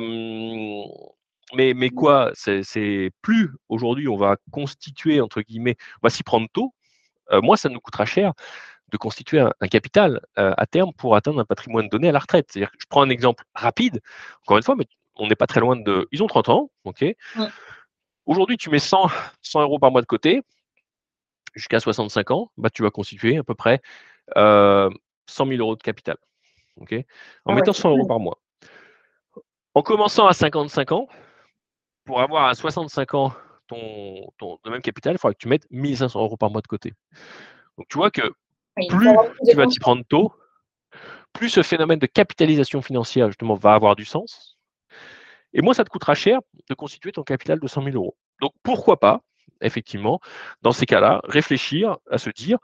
mais, 1.53 1.73
mais 1.73 1.89
quoi, 1.89 2.31
c'est 2.33 3.11
plus 3.21 3.51
aujourd'hui, 3.69 4.07
on 4.07 4.17
va 4.17 4.37
constituer 4.51 5.21
entre 5.21 5.41
guillemets, 5.41 5.75
on 6.01 6.07
va 6.07 6.09
s'y 6.09 6.23
prendre 6.23 6.47
tôt. 6.53 6.73
Euh, 7.31 7.41
moi, 7.41 7.57
ça 7.57 7.69
nous 7.69 7.79
coûtera 7.79 8.05
cher 8.05 8.33
de 8.91 8.97
constituer 8.97 9.39
un, 9.39 9.67
capital 9.69 10.19
à 10.35 10.65
terme 10.65 10.91
pour 10.91 11.15
atteindre 11.15 11.39
un 11.39 11.45
patrimoine 11.45 11.87
donné 11.87 12.09
à 12.09 12.11
la 12.11 12.19
retraite. 12.19 12.47
C'est-à-dire 12.49 12.71
que 12.71 12.77
je 12.77 12.87
prends 12.89 13.01
un 13.01 13.09
exemple 13.09 13.45
rapide, 13.55 14.01
encore 14.43 14.57
une 14.57 14.63
fois, 14.63 14.75
mais 14.75 14.85
on 15.15 15.27
n'est 15.27 15.35
pas 15.35 15.47
très 15.47 15.61
loin 15.61 15.77
de. 15.77 16.09
Ils 16.11 16.21
ont 16.23 16.27
30 16.27 16.49
ans, 16.49 16.71
ok. 16.83 17.05
Aujourd'hui, 18.25 18.57
tu 18.57 18.69
mets 18.69 18.79
100, 18.79 19.09
100 19.41 19.61
euros 19.61 19.79
par 19.79 19.91
mois 19.91 20.01
de 20.01 20.05
côté, 20.05 20.41
jusqu'à 21.55 21.79
65 21.79 22.31
ans, 22.31 22.51
bah, 22.57 22.69
tu 22.69 22.83
vas 22.83 22.91
constituer 22.91 23.37
à 23.37 23.43
peu 23.43 23.55
près 23.55 23.81
euh, 24.37 24.89
100 25.27 25.47
000 25.47 25.59
euros 25.59 25.75
de 25.75 25.81
capital. 25.81 26.17
en 26.77 26.85
ah 27.45 27.53
mettant 27.53 27.73
100 27.73 27.89
euros 27.89 28.07
par 28.07 28.19
mois. 28.19 28.37
En 29.73 29.81
commençant 29.81 30.27
à 30.27 30.33
55 30.33 30.91
ans, 30.91 31.07
pour 32.05 32.21
avoir 32.21 32.47
à 32.47 32.55
65 32.55 33.13
ans 33.13 33.33
ton, 33.67 34.29
ton, 34.37 34.59
le 34.65 34.71
même 34.71 34.81
capital, 34.81 35.15
il 35.15 35.17
faudra 35.17 35.33
que 35.33 35.39
tu 35.39 35.47
mettes 35.47 35.65
1500 35.71 36.21
euros 36.21 36.37
par 36.37 36.51
mois 36.51 36.61
de 36.61 36.67
côté. 36.67 36.93
Donc 37.77 37.87
tu 37.89 37.97
vois 37.97 38.11
que 38.11 38.33
plus 38.89 39.09
tu 39.49 39.55
vas 39.55 39.67
t'y 39.67 39.79
prendre 39.79 40.03
tôt, 40.03 40.33
plus 41.33 41.49
ce 41.49 41.63
phénomène 41.63 41.99
de 41.99 42.05
capitalisation 42.05 42.81
financière 42.81 43.27
justement 43.27 43.55
va 43.55 43.73
avoir 43.73 43.95
du 43.95 44.05
sens 44.05 44.57
et 45.53 45.61
moi, 45.61 45.73
ça 45.73 45.83
te 45.83 45.89
coûtera 45.89 46.15
cher 46.15 46.39
de 46.69 46.73
constituer 46.73 47.11
ton 47.11 47.23
capital 47.23 47.59
de 47.59 47.67
100 47.67 47.83
000 47.83 47.95
euros. 47.95 48.15
Donc, 48.39 48.53
pourquoi 48.63 48.99
pas, 48.99 49.21
effectivement, 49.61 50.19
dans 50.61 50.71
ces 50.71 50.85
cas-là, 50.85 51.21
réfléchir 51.25 51.97
à 52.09 52.17
se 52.17 52.29
dire, 52.29 52.57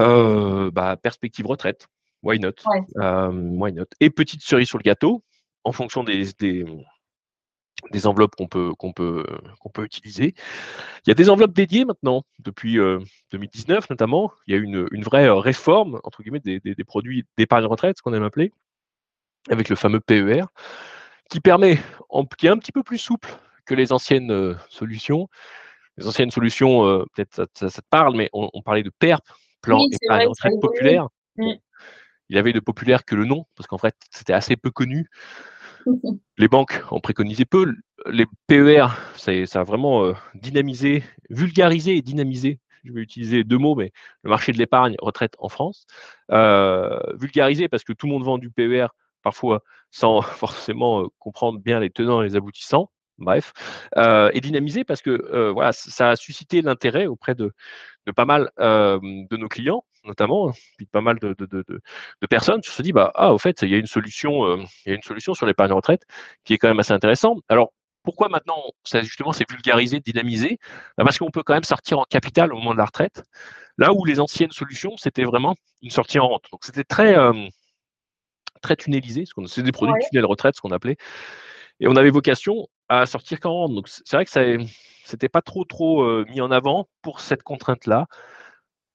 euh, 0.00 0.70
bah, 0.70 0.96
perspective 0.96 1.46
retraite, 1.46 1.86
why 2.22 2.38
not, 2.38 2.52
euh, 2.98 3.30
why 3.30 3.72
not? 3.72 3.86
Et 4.00 4.10
petite 4.10 4.42
cerise 4.42 4.68
sur 4.68 4.78
le 4.78 4.82
gâteau, 4.82 5.22
en 5.64 5.72
fonction 5.72 6.02
des, 6.02 6.32
des, 6.40 8.06
enveloppes 8.06 8.34
qu'on 8.34 8.48
peut, 8.48 8.72
qu'on 8.78 8.92
peut, 8.92 9.24
qu'on 9.60 9.68
peut 9.70 9.84
utiliser. 9.84 10.34
Il 11.06 11.08
y 11.08 11.12
a 11.12 11.14
des 11.14 11.30
enveloppes 11.30 11.52
dédiées 11.52 11.84
maintenant, 11.84 12.22
depuis 12.40 12.78
2019 13.32 13.78
euh, 13.78 13.86
notamment. 13.90 14.32
Il 14.46 14.54
y 14.54 14.56
a 14.56 14.60
une, 14.60 14.88
une 14.90 15.04
vraie 15.04 15.28
réforme, 15.30 16.00
entre 16.02 16.22
guillemets, 16.22 16.40
des, 16.40 16.58
des, 16.58 16.74
des 16.74 16.84
produits 16.84 17.26
d'épargne 17.38 17.66
retraite, 17.66 17.98
ce 17.98 18.02
qu'on 18.02 18.14
aime 18.14 18.24
appeler, 18.24 18.52
avec 19.50 19.68
le 19.68 19.76
fameux 19.76 20.00
PER 20.00 20.46
qui 21.32 21.40
permet, 21.40 21.78
qui 22.36 22.46
est 22.46 22.50
un 22.50 22.58
petit 22.58 22.72
peu 22.72 22.82
plus 22.82 22.98
souple 22.98 23.30
que 23.64 23.74
les 23.74 23.90
anciennes 23.90 24.30
euh, 24.30 24.54
solutions. 24.68 25.30
Les 25.96 26.06
anciennes 26.06 26.30
solutions, 26.30 26.86
euh, 26.86 27.06
peut-être 27.14 27.48
ça, 27.54 27.70
te 27.70 27.88
parle, 27.88 28.14
mais 28.16 28.28
on, 28.34 28.60
parlait 28.60 28.82
de 28.82 28.90
PERP, 28.90 29.24
plan 29.62 29.82
épargne 29.90 30.28
retraite 30.28 30.60
populaire. 30.60 31.08
Mm. 31.38 31.52
Il 32.28 32.36
avait 32.36 32.52
de 32.52 32.60
populaire 32.60 33.06
que 33.06 33.14
le 33.14 33.24
nom, 33.24 33.46
parce 33.56 33.66
qu'en 33.66 33.78
fait, 33.78 33.96
c'était 34.10 34.34
assez 34.34 34.56
peu 34.56 34.70
connu. 34.70 35.08
les 36.36 36.48
banques 36.48 36.82
en 36.90 37.00
préconisaient 37.00 37.46
peu. 37.46 37.76
Les 38.10 38.26
PER, 38.46 38.88
ça, 39.16 39.32
ça 39.46 39.60
a 39.60 39.64
vraiment 39.64 40.04
euh, 40.04 40.12
dynamisé, 40.34 41.02
vulgarisé 41.30 41.96
et 41.96 42.02
dynamisé 42.02 42.60
je 42.84 42.92
vais 42.92 43.00
utiliser 43.00 43.44
deux 43.44 43.58
mots, 43.58 43.76
mais 43.76 43.92
le 44.24 44.30
marché 44.30 44.50
de 44.50 44.58
l'épargne 44.58 44.96
retraite 44.98 45.36
en 45.38 45.48
France. 45.48 45.86
vulgarisé 46.28 47.68
parce 47.68 47.84
que 47.84 47.92
tout 47.92 48.06
le 48.06 48.12
monde 48.12 48.24
vend 48.24 48.38
du 48.38 48.50
PER 48.50 48.88
parfois 49.22 49.62
sans 49.92 50.22
forcément 50.22 51.08
comprendre 51.20 51.60
bien 51.60 51.78
les 51.78 51.90
tenants 51.90 52.22
et 52.22 52.26
les 52.26 52.36
aboutissants. 52.36 52.90
Bref, 53.18 53.52
et 53.96 54.40
dynamiser 54.40 54.82
parce 54.84 55.00
que 55.00 55.50
voilà, 55.52 55.72
ça 55.72 56.10
a 56.10 56.16
suscité 56.16 56.60
l'intérêt 56.60 57.06
auprès 57.06 57.36
de, 57.36 57.52
pas 58.16 58.24
mal 58.24 58.50
de 58.58 59.36
nos 59.36 59.48
clients, 59.48 59.84
notamment, 60.04 60.50
puis 60.76 60.86
de 60.86 60.90
pas 60.90 61.02
mal 61.02 61.18
de, 61.20 61.34
personnes. 62.28 62.60
Je 62.64 62.70
se 62.70 62.82
dit, 62.82 62.92
bah, 62.92 63.12
ah, 63.14 63.32
au 63.32 63.38
fait, 63.38 63.62
il 63.62 63.68
y 63.68 63.74
a 63.74 63.78
une 63.78 63.86
solution, 63.86 64.56
il 64.56 64.88
y 64.88 64.90
a 64.90 64.94
une 64.94 65.02
solution 65.02 65.34
sur 65.34 65.46
l'épargne 65.46 65.72
retraite 65.72 66.02
qui 66.44 66.54
est 66.54 66.58
quand 66.58 66.68
même 66.68 66.80
assez 66.80 66.94
intéressante. 66.94 67.42
Alors, 67.48 67.72
pourquoi 68.02 68.28
maintenant, 68.28 68.62
ça, 68.84 69.02
justement, 69.02 69.32
c'est 69.32 69.48
vulgarisé, 69.48 70.00
dynamisé? 70.00 70.58
Bah, 70.98 71.04
Parce 71.04 71.18
qu'on 71.18 71.30
peut 71.30 71.42
quand 71.42 71.54
même 71.54 71.64
sortir 71.64 71.98
en 71.98 72.04
capital 72.04 72.52
au 72.52 72.56
moment 72.56 72.72
de 72.72 72.78
la 72.78 72.86
retraite, 72.86 73.22
là 73.78 73.92
où 73.92 74.04
les 74.04 74.20
anciennes 74.20 74.50
solutions, 74.50 74.96
c'était 74.96 75.24
vraiment 75.24 75.54
une 75.82 75.90
sortie 75.90 76.18
en 76.18 76.28
rente. 76.28 76.44
Donc, 76.50 76.64
c'était 76.64 76.84
très, 76.84 77.14
très 78.62 78.76
tunnelisé, 78.76 79.24
c'est 79.46 79.62
des 79.62 79.72
produits 79.72 79.94
de 79.94 80.08
tunnel 80.08 80.24
retraite, 80.24 80.56
ce 80.56 80.60
qu'on 80.60 80.70
appelait. 80.70 80.96
Et 81.80 81.88
on 81.88 81.96
avait 81.96 82.10
vocation 82.10 82.68
à 82.88 83.06
sortir 83.06 83.40
qu'en 83.40 83.52
rente. 83.52 83.74
Donc 83.74 83.88
c'est 83.88 84.16
vrai 84.16 84.24
que 84.24 84.30
ça 84.30 84.42
n'était 84.46 85.28
pas 85.28 85.42
trop 85.42 85.64
trop 85.64 86.02
euh, 86.02 86.24
mis 86.28 86.40
en 86.40 86.50
avant 86.50 86.88
pour 87.02 87.20
cette 87.20 87.42
contrainte-là. 87.42 88.06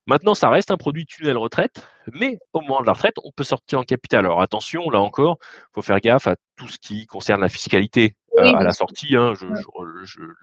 Maintenant, 0.08 0.36
ça 0.36 0.50
reste 0.50 0.72
un 0.72 0.78
produit 0.78 1.06
tunnel 1.06 1.36
retraite, 1.36 1.86
mais 2.14 2.40
au 2.54 2.62
moment 2.62 2.80
de 2.80 2.86
la 2.86 2.94
retraite, 2.94 3.16
on 3.26 3.32
peut 3.32 3.44
sortir 3.44 3.80
en 3.80 3.84
capital. 3.84 4.26
Alors 4.26 4.42
attention, 4.42 4.90
là 4.90 5.02
encore, 5.02 5.38
il 5.42 5.74
faut 5.76 5.82
faire 5.82 6.00
gaffe 6.00 6.28
à 6.28 6.38
tout 6.56 6.70
ce 6.70 6.78
qui 6.78 7.06
concerne 7.08 7.42
la 7.42 7.50
fiscalité 7.50 8.16
euh, 8.38 8.54
à 8.56 8.64
la 8.64 8.72
sortie. 8.72 9.18
Hein. 9.18 9.34
Je, 9.36 9.46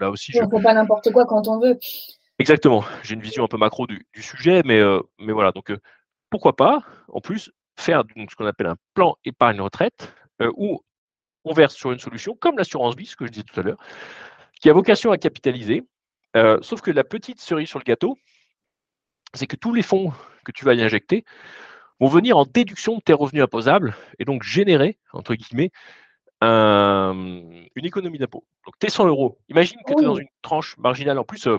là 0.01 0.11
aussi, 0.11 0.33
je 0.33 0.43
ne 0.43 0.51
fais 0.51 0.63
pas 0.63 0.75
n'importe 0.75 1.11
quoi 1.13 1.25
quand 1.25 1.49
on 1.49 1.61
veut. 1.61 1.79
Exactement. 2.39 2.85
J'ai 3.03 3.15
une 3.15 3.23
vision 3.23 3.45
un 3.45 3.49
peu 3.49 3.57
macro 3.57 3.87
du, 3.87 4.05
sujet, 4.17 4.61
mais, 4.67 4.81
euh, 4.81 5.01
mais 5.19 5.33
voilà. 5.33 5.51
Donc 5.53 5.73
pourquoi 6.29 6.57
pas? 6.57 6.83
En 7.09 7.23
plus, 7.23 7.51
faire 7.77 8.03
ce 8.31 8.35
qu'on 8.37 8.47
appelle 8.47 8.67
un 8.67 8.77
plan 8.95 9.17
épargne 9.25 9.61
retraite 9.61 10.15
euh, 10.41 10.51
où 10.57 10.81
on 11.45 11.53
verse 11.53 11.75
sur 11.75 11.93
une 11.93 11.99
solution 11.99 12.35
comme 12.35 12.57
l'assurance 12.57 12.97
vie, 12.97 13.07
ce 13.07 13.17
que 13.17 13.27
je 13.27 13.31
disais 13.31 13.45
tout 13.45 13.59
à 13.61 13.63
l'heure, 13.63 13.79
qui 14.61 14.71
a 14.71 14.73
vocation 14.73 15.11
à 15.13 15.19
capitaliser. 15.19 15.85
Euh, 16.37 16.59
sauf 16.63 16.81
que 16.81 16.91
la 16.91 17.05
petite 17.05 17.41
cerise 17.41 17.69
sur 17.69 17.79
le 17.79 17.85
gâteau, 17.85 18.19
c'est 19.35 19.47
que 19.47 19.57
tous 19.57 19.73
les 19.73 19.83
fonds 19.83 20.13
que 20.45 20.53
tu 20.53 20.65
vas 20.65 20.75
y 20.75 20.83
injecter 20.83 21.25
vont 22.01 22.09
venir 22.09 22.37
en 22.37 22.45
déduction 22.45 22.97
de 22.97 23.03
tes 23.03 23.13
revenus 23.13 23.43
imposables 23.43 23.95
et 24.19 24.25
donc 24.25 24.43
générer, 24.43 24.99
entre 25.13 25.35
guillemets, 25.35 25.71
une 26.43 27.87
économie 27.87 28.19
d'impôt. 28.19 28.45
Donc 28.67 28.79
tes 28.79 28.91
100 28.91 29.07
euros, 29.07 29.39
imagine 29.49 29.79
que 29.87 29.95
tu 29.95 30.03
es 30.03 30.05
dans 30.05 30.17
une 30.17 30.29
tranche 30.43 30.77
marginale. 30.79 31.19
En 31.19 31.25
plus, 31.25 31.47
euh, 31.47 31.59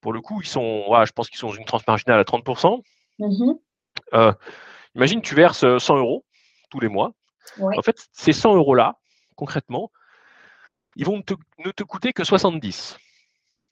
pour 0.00 0.12
le 0.12 0.20
coup, 0.20 0.40
ils 0.40 0.48
sont, 0.48 0.84
je 1.04 1.12
pense 1.12 1.28
qu'ils 1.28 1.38
sont 1.38 1.48
dans 1.48 1.54
une 1.54 1.64
tranche 1.64 1.86
marginale 1.86 2.20
à 2.20 2.24
30%. 2.24 2.82
Mhm. 3.18 3.58
Euh, 4.14 4.32
imagine, 4.94 5.20
tu 5.22 5.34
verses 5.34 5.78
100 5.78 5.96
euros 5.98 6.24
tous 6.70 6.80
les 6.80 6.88
mois. 6.88 7.12
Ouais. 7.58 7.76
En 7.78 7.82
fait, 7.82 7.96
ces 8.12 8.32
100 8.32 8.54
euros-là, 8.56 8.96
concrètement, 9.36 9.90
ils 10.96 11.04
vont 11.06 11.22
te- 11.22 11.34
ne 11.64 11.70
te 11.70 11.82
coûter 11.82 12.12
que 12.12 12.24
70. 12.24 12.98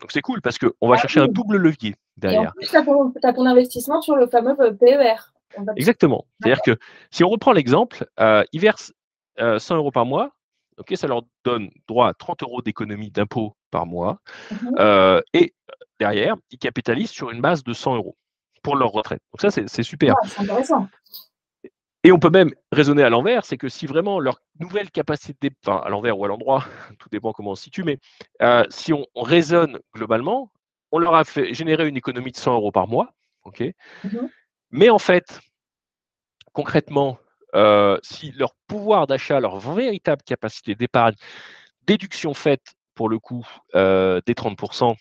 Donc 0.00 0.12
c'est 0.12 0.22
cool 0.22 0.40
parce 0.40 0.58
qu'on 0.58 0.88
va 0.88 0.94
Ah 0.96 1.00
chercher 1.00 1.20
un 1.20 1.26
double 1.26 1.56
levier 1.58 1.90
Et 1.90 1.92
en 1.92 1.96
derrière. 2.16 2.54
plus, 2.54 2.66
tu 2.66 2.76
as, 2.76 3.32
ton 3.32 3.46
investissement 3.46 4.00
sur 4.00 4.16
le 4.16 4.26
fameux 4.26 4.56
E 4.58 4.72
PER. 4.72 5.16
Exactement. 5.76 6.26
C'est-à-dire 6.40 6.62
que 6.62 6.78
si 7.10 7.22
on 7.24 7.28
reprend 7.28 7.52
l'exemple, 7.52 8.06
euh, 8.18 8.44
ils 8.52 8.60
versent 8.60 8.92
euh, 9.40 9.58
100 9.58 9.76
euros 9.76 9.90
par 9.90 10.06
mois, 10.06 10.30
ok, 10.78 10.94
ça 10.96 11.06
leur 11.06 11.22
donne 11.44 11.70
droit 11.86 12.08
à 12.08 12.14
30 12.14 12.42
euros 12.42 12.62
d'économie 12.62 13.10
d'impôt 13.10 13.56
par 13.70 13.84
mois. 13.86 14.20
Mhm. 14.50 14.74
euh, 14.78 15.20
et 15.34 15.54
derrière, 15.98 16.36
ils 16.50 16.58
capitalisent 16.58 17.10
sur 17.10 17.30
une 17.30 17.40
base 17.42 17.62
de 17.62 17.72
100 17.74 17.96
euros 17.96 18.16
pour 18.62 18.76
leur 18.76 18.90
retraite. 18.90 19.20
Donc 19.32 19.40
ça, 19.40 19.50
c'est 19.50 19.82
super. 19.82 20.14
Ouais, 20.14 20.28
c'est 20.28 20.40
intéressant. 20.40 20.86
Et 22.02 22.12
on 22.12 22.18
peut 22.18 22.30
même 22.30 22.50
raisonner 22.72 23.02
à 23.02 23.10
l'envers, 23.10 23.44
c'est 23.44 23.58
que 23.58 23.68
si 23.68 23.86
vraiment 23.86 24.20
leur 24.20 24.40
nouvelle 24.58 24.90
capacité, 24.90 25.50
enfin 25.64 25.82
à 25.84 25.90
l'envers 25.90 26.18
ou 26.18 26.24
à 26.24 26.28
l'endroit, 26.28 26.64
tout 26.98 27.08
dépend 27.10 27.32
comment 27.32 27.50
on 27.50 27.54
se 27.54 27.64
situe, 27.64 27.84
mais 27.84 27.98
euh, 28.40 28.64
si 28.70 28.92
on, 28.92 29.04
on 29.14 29.22
raisonne 29.22 29.78
globalement, 29.94 30.50
on 30.92 30.98
leur 30.98 31.14
a 31.14 31.24
fait 31.24 31.52
générer 31.52 31.86
une 31.86 31.96
économie 31.96 32.32
de 32.32 32.36
100 32.36 32.54
euros 32.54 32.72
par 32.72 32.88
mois, 32.88 33.12
ok? 33.44 33.62
Mhm. 34.04 34.30
mais 34.70 34.88
en 34.88 34.98
fait, 34.98 35.40
concrètement, 36.52 37.18
euh, 37.54 37.98
si 38.02 38.32
leur 38.32 38.54
pouvoir 38.66 39.06
d'achat, 39.06 39.38
leur 39.40 39.58
véritable 39.58 40.22
capacité 40.22 40.74
d'épargne, 40.74 41.14
déduction 41.86 42.32
faite 42.32 42.74
pour 42.94 43.08
le 43.08 43.18
coup 43.18 43.46
euh, 43.74 44.20
des 44.24 44.34
30%, 44.34 44.96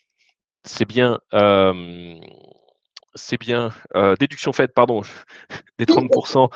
c'est 0.65 0.85
bien, 0.85 1.19
c'est 3.15 3.39
bien, 3.39 3.71
euh, 3.95 4.15
déduction 4.19 4.53
faite, 4.53 4.73
pardon, 4.73 5.01
des 5.79 5.85
30%, 5.85 6.49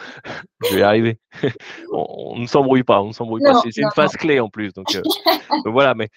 je 0.65 0.73
vais 0.73 0.81
y 0.81 0.83
arriver. 0.83 1.19
on, 1.91 2.05
on 2.35 2.39
ne 2.39 2.47
s'embrouille 2.47 2.83
pas, 2.83 3.01
on 3.01 3.07
ne 3.07 3.13
s'embrouille 3.13 3.43
pas. 3.43 3.61
C'est 3.61 3.77
une 3.77 3.91
phase 3.95 4.13
clé 4.13 4.39
en 4.39 4.49
plus. 4.49 4.73
Donc, 4.73 4.95
euh, 4.95 5.01
donc 5.63 5.73
voilà, 5.73 5.95
mais 5.95 6.09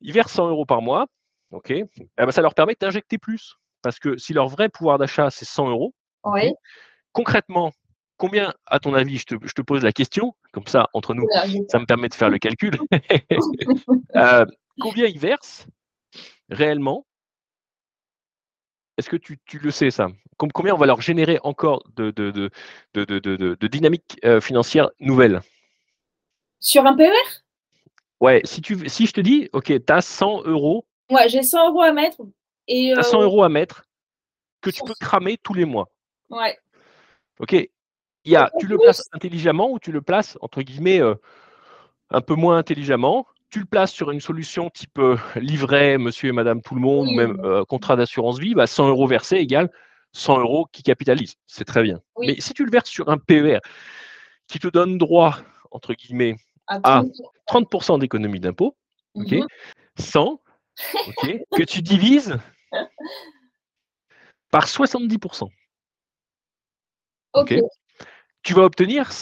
ils 0.00 0.12
versent 0.12 0.32
100 0.32 0.48
euros 0.48 0.66
par 0.66 0.82
mois, 0.82 1.06
ok 1.50 1.70
eh 1.70 1.86
ben, 2.16 2.30
Ça 2.30 2.42
leur 2.42 2.54
permet 2.54 2.76
d'injecter 2.78 3.18
plus. 3.18 3.56
Parce 3.82 3.98
que 3.98 4.16
si 4.16 4.32
leur 4.32 4.48
vrai 4.48 4.68
pouvoir 4.68 4.98
d'achat, 4.98 5.30
c'est 5.30 5.44
100 5.44 5.70
euros, 5.70 5.94
Oui. 6.24 6.52
concrètement, 7.12 7.72
combien, 8.16 8.52
à 8.66 8.80
ton 8.80 8.92
avis, 8.94 9.18
je 9.18 9.24
te, 9.24 9.34
je 9.42 9.52
te 9.52 9.62
pose 9.62 9.82
la 9.82 9.92
question, 9.92 10.34
comme 10.52 10.66
ça, 10.66 10.88
entre 10.92 11.14
nous, 11.14 11.26
ça 11.68 11.78
me 11.78 11.86
permet 11.86 12.08
de 12.08 12.14
faire 12.14 12.30
le 12.30 12.38
calcul. 12.38 12.76
Euh, 14.16 14.44
combien 14.80 15.06
ils 15.06 15.18
versent 15.18 15.66
réellement 16.50 17.06
Est-ce 18.98 19.08
que 19.08 19.16
tu, 19.16 19.38
tu 19.46 19.58
le 19.60 19.70
sais, 19.70 19.90
ça? 19.92 20.08
Com- 20.36 20.50
Combien 20.52 20.74
on 20.74 20.78
va 20.78 20.86
leur 20.86 21.00
générer 21.00 21.38
encore 21.44 21.84
de, 21.94 22.10
de, 22.10 22.30
de, 22.32 22.50
de, 22.94 23.66
dynamique 23.68 24.18
euh, 24.24 24.40
financière 24.40 24.90
nouvelle 24.98 25.40
Sur 26.58 26.84
un 26.84 26.96
PER 26.96 27.12
Ouais, 28.20 28.40
si, 28.44 28.60
tu, 28.60 28.88
si 28.88 29.06
je 29.06 29.12
te 29.12 29.20
dis, 29.20 29.48
OK, 29.52 29.66
tu 29.66 29.92
as 29.92 30.00
100 30.02 30.42
euros, 30.42 30.84
Ouais, 31.10 31.28
j'ai 31.28 31.42
100 31.44 31.68
euros 31.70 31.82
à 31.82 31.92
mettre. 31.92 32.20
Et, 32.66 32.92
t'as 32.94 33.00
euh, 33.00 33.02
100 33.04 33.22
euros 33.22 33.44
à 33.44 33.48
mettre 33.48 33.84
que 34.60 34.70
tu 34.70 34.82
peux 34.84 34.94
cramer 35.00 35.38
tous 35.38 35.54
les 35.54 35.64
mois. 35.64 35.88
ouais. 36.30 36.58
OK 37.38 37.52
Il 37.52 37.70
y 38.32 38.34
a, 38.36 38.50
tu 38.58 38.66
le 38.66 38.76
places 38.76 39.08
intelligemment 39.12 39.70
ou 39.70 39.78
tu 39.78 39.92
le 39.92 40.02
places, 40.02 40.36
entre 40.40 40.62
guillemets, 40.62 41.00
euh, 41.00 41.14
un 42.10 42.20
peu 42.20 42.34
moins 42.34 42.58
intelligemment? 42.58 43.26
Tu 43.50 43.60
le 43.60 43.64
places 43.64 43.92
sur 43.92 44.10
une 44.10 44.20
solution 44.20 44.68
type 44.68 44.98
euh, 44.98 45.16
livret, 45.36 45.96
monsieur 45.96 46.28
et 46.28 46.32
madame 46.32 46.60
tout 46.60 46.74
le 46.74 46.80
monde, 46.82 47.08
ou 47.08 47.12
même 47.12 47.40
euh, 47.44 47.64
contrat 47.64 47.96
d'assurance 47.96 48.38
vie, 48.38 48.54
bah, 48.54 48.66
100 48.66 48.88
euros 48.88 49.06
versés 49.06 49.36
égale 49.36 49.70
100 50.12 50.38
euros 50.40 50.66
qui 50.72 50.82
capitalisent. 50.82 51.36
C'est 51.46 51.64
très 51.64 51.82
bien. 51.82 52.00
Oui. 52.16 52.26
Mais 52.28 52.40
si 52.40 52.52
tu 52.54 52.64
le 52.64 52.70
verses 52.70 52.88
sur 52.90 53.08
un 53.10 53.18
PER 53.18 53.58
qui 54.48 54.58
te 54.58 54.68
donne 54.68 54.98
droit, 54.98 55.38
entre 55.70 55.94
guillemets, 55.94 56.36
à 56.66 56.80
Ah. 56.82 57.02
tout- 57.04 57.12
30% 57.46 57.98
d'économie 57.98 58.40
d'impôt, 58.40 58.76
ok, 59.14 59.32
Mhm. 59.32 59.46
100, 59.98 60.40
ok, 61.08 61.38
que 61.56 61.62
tu 61.62 61.80
divises 61.82 62.36
par 64.50 64.66
70%. 64.68 65.50
Ok. 67.34 67.52
ok. 67.52 67.60
Tu 68.42 68.54
vas 68.54 68.62
obtenir 68.64 69.12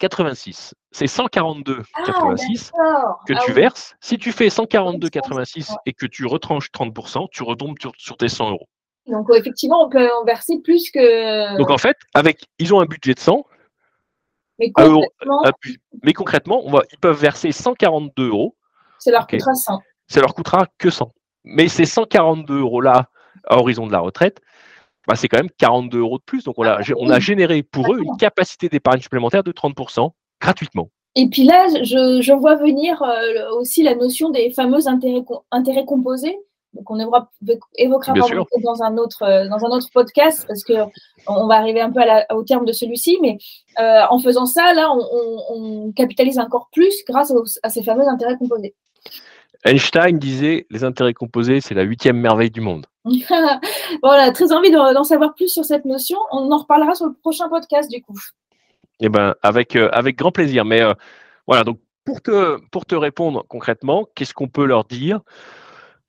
142,86. 0.00 0.72
C'est 0.92 1.06
142,86 1.06 2.70
Ah, 2.78 3.16
que 3.26 3.34
Ah 3.34 3.40
tu 3.44 3.52
oui. 3.52 3.60
verses. 3.60 3.94
Si 4.00 4.18
tu 4.18 4.32
fais 4.32 4.48
142,86 4.48 5.74
et 5.86 5.92
que 5.92 6.06
tu 6.06 6.26
retranches 6.26 6.70
30%, 6.70 7.28
tu 7.30 7.42
retombes 7.42 7.76
sur, 7.80 7.92
sur 7.96 8.16
tes 8.16 8.28
100 8.28 8.50
euros. 8.50 8.68
Donc, 9.06 9.28
effectivement, 9.34 9.84
on 9.84 9.88
peut 9.88 10.08
en 10.20 10.24
verser 10.24 10.60
plus 10.62 10.90
que. 10.90 11.56
Donc 11.58 11.70
en 11.70 11.78
fait, 11.78 11.96
avec, 12.14 12.46
ils 12.58 12.74
ont 12.74 12.80
un 12.80 12.86
budget 12.86 13.14
de 13.14 13.20
100, 13.20 13.44
mais 14.58 14.72
ah, 14.74 14.84
euros, 14.84 15.04
mais 16.02 16.12
concrètement, 16.12 16.62
on 16.64 16.70
va, 16.72 16.82
ils 16.90 16.98
peuvent 16.98 17.18
verser 17.20 17.52
142 17.52 18.28
euros. 18.28 18.56
c'est 18.98 19.12
leur 19.12 19.26
coûtera 19.26 19.54
100. 19.54 19.80
ça 20.08 20.20
leur 20.20 20.34
coûtera 20.34 20.66
que 20.78 20.90
100. 20.90 21.12
Mais 21.44 21.68
ces 21.68 21.84
142 21.84 22.58
euros-là, 22.58 23.08
à 23.48 23.58
horizon 23.58 23.86
de 23.86 23.92
la 23.92 24.00
retraite, 24.00 24.40
bah, 25.06 25.14
c'est 25.16 25.28
quand 25.28 25.38
même 25.38 25.50
42 25.58 25.98
euros 26.00 26.18
de 26.18 26.22
plus. 26.24 26.44
Donc, 26.44 26.54
on 26.58 26.64
a, 26.64 26.78
on 26.98 27.10
a 27.10 27.20
généré 27.20 27.62
pour 27.62 27.92
eux 27.94 27.98
une 28.02 28.16
capacité 28.16 28.68
d'épargne 28.68 29.00
supplémentaire 29.00 29.42
de 29.44 29.52
30% 29.52 30.10
gratuitement. 30.40 30.90
Et 31.14 31.28
puis 31.28 31.44
là, 31.44 31.66
je, 31.82 32.20
je 32.20 32.32
vois 32.34 32.56
venir 32.56 33.02
euh, 33.02 33.50
aussi 33.58 33.82
la 33.82 33.94
notion 33.94 34.30
des 34.30 34.50
fameux 34.50 34.86
intérêts, 34.86 35.24
intérêts 35.50 35.84
composés. 35.86 36.36
Donc, 36.74 36.90
on 36.90 36.98
évoquera, 36.98 38.12
dans 38.62 38.82
un 38.82 38.98
autre 38.98 39.22
euh, 39.22 39.48
dans 39.48 39.64
un 39.64 39.70
autre 39.70 39.88
podcast 39.94 40.44
parce 40.46 40.62
que 40.62 40.74
on 41.26 41.46
va 41.46 41.54
arriver 41.54 41.80
un 41.80 41.90
peu 41.90 42.00
à 42.00 42.04
la- 42.04 42.26
au 42.36 42.42
terme 42.42 42.66
de 42.66 42.72
celui-ci. 42.72 43.16
Mais 43.22 43.38
euh, 43.80 44.02
en 44.10 44.18
faisant 44.18 44.44
ça, 44.44 44.74
là, 44.74 44.92
on, 44.92 45.00
on- 45.00 45.86
on 45.86 45.92
capitalise 45.92 46.38
encore 46.38 46.68
plus 46.72 46.94
grâce 47.08 47.30
aux- 47.30 47.44
à 47.62 47.70
ces 47.70 47.82
fameux 47.82 48.06
intérêts 48.06 48.36
composés. 48.36 48.74
Einstein 49.64 50.18
disait 50.18 50.66
les 50.70 50.84
intérêts 50.84 51.14
composés, 51.14 51.60
c'est 51.60 51.74
la 51.74 51.82
huitième 51.82 52.18
merveille 52.18 52.50
du 52.50 52.60
monde. 52.60 52.86
voilà, 54.02 54.30
très 54.32 54.52
envie 54.52 54.70
de- 54.70 54.94
d'en 54.94 55.04
savoir 55.04 55.34
plus 55.34 55.48
sur 55.48 55.64
cette 55.64 55.84
notion. 55.84 56.18
On 56.30 56.50
en 56.52 56.58
reparlera 56.58 56.94
sur 56.94 57.06
le 57.06 57.12
prochain 57.14 57.48
podcast 57.48 57.90
du 57.90 58.02
coup. 58.02 58.18
Eh 59.00 59.08
ben, 59.08 59.34
avec, 59.42 59.76
euh, 59.76 59.88
avec 59.92 60.16
grand 60.16 60.32
plaisir. 60.32 60.64
Mais 60.64 60.80
euh, 60.82 60.94
voilà, 61.46 61.64
donc 61.64 61.80
pour 62.04 62.22
te, 62.22 62.58
pour 62.70 62.86
te 62.86 62.94
répondre 62.94 63.44
concrètement, 63.48 64.06
qu'est-ce 64.14 64.34
qu'on 64.34 64.48
peut 64.48 64.64
leur 64.64 64.84
dire? 64.84 65.20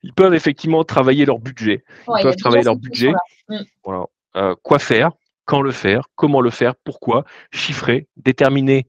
Ils 0.02 0.12
peuvent 0.14 0.34
effectivement 0.34 0.84
travailler 0.84 1.24
leur 1.26 1.38
budget. 1.40 1.84
Ils 2.06 2.10
Ouais, 2.10 2.22
peuvent 2.22 2.36
travailler 2.36 2.62
leur 2.64 2.76
budget. 2.76 3.12
notion-là. 3.48 3.62
Voilà. 3.84 4.04
Euh, 4.36 4.54
quoi 4.62 4.78
faire? 4.78 5.10
Quand 5.44 5.60
le 5.60 5.72
faire? 5.72 6.04
Comment 6.14 6.40
le 6.40 6.50
faire? 6.50 6.74
Pourquoi? 6.84 7.24
Chiffrer, 7.52 8.06
déterminer 8.16 8.86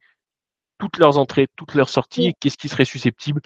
toutes 0.78 0.98
leurs 0.98 1.18
entrées, 1.18 1.48
toutes 1.56 1.74
leurs 1.74 1.90
sorties, 1.90 2.22
Oui. 2.22 2.28
et 2.28 2.34
qu'est-ce 2.40 2.58
qui 2.58 2.70
serait 2.70 2.86
susceptible? 2.86 3.42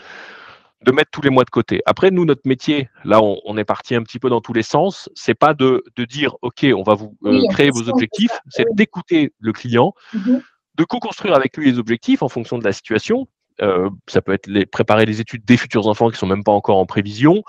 De 0.84 0.92
mettre 0.92 1.12
tous 1.12 1.22
les 1.22 1.30
mois 1.30 1.44
de 1.44 1.50
côté. 1.50 1.82
Après, 1.86 2.12
nous, 2.12 2.26
notre 2.26 2.42
métier, 2.46 2.90
là, 3.06 3.22
on, 3.22 3.40
on 3.46 3.58
est 3.58 3.64
parti 3.64 3.96
un 3.96 4.04
petit 4.04 4.20
peu 4.20 4.30
dans 4.30 4.42
tous 4.42 4.54
les 4.54 4.64
sens. 4.64 5.10
C'est 5.16 5.34
pas 5.34 5.54
de, 5.54 5.84
de 5.96 6.06
dire, 6.06 6.36
OK, 6.42 6.66
on 6.76 6.84
va 6.84 6.94
vous 6.94 7.16
euh, 7.24 7.32
Oui, 7.32 7.48
créer 7.50 7.70
vos 7.70 7.88
objectifs, 7.90 8.32
c'est 8.50 8.66
oui. 8.68 8.76
d'écouter 8.76 9.34
le 9.40 9.54
client, 9.54 9.94
Mhm. 10.14 10.42
de 10.76 10.84
co-construire 10.84 11.36
avec 11.36 11.56
lui 11.58 11.72
les 11.72 11.80
objectifs 11.80 12.22
en 12.22 12.30
fonction 12.30 12.58
de 12.58 12.64
la 12.64 12.74
situation. 12.74 13.28
Euh, 13.62 13.90
ça 14.08 14.22
peut 14.22 14.34
être 14.34 14.48
les, 14.48 14.66
préparer 14.66 15.06
les 15.06 15.22
études 15.22 15.46
des 15.46 15.58
futurs 15.58 15.88
enfants 15.88 16.10
qui 16.10 16.18
sont 16.18 16.26
même 16.28 16.44
pas 16.44 16.52
encore 16.52 16.78
en 16.78 16.86
prévision. 16.86 17.44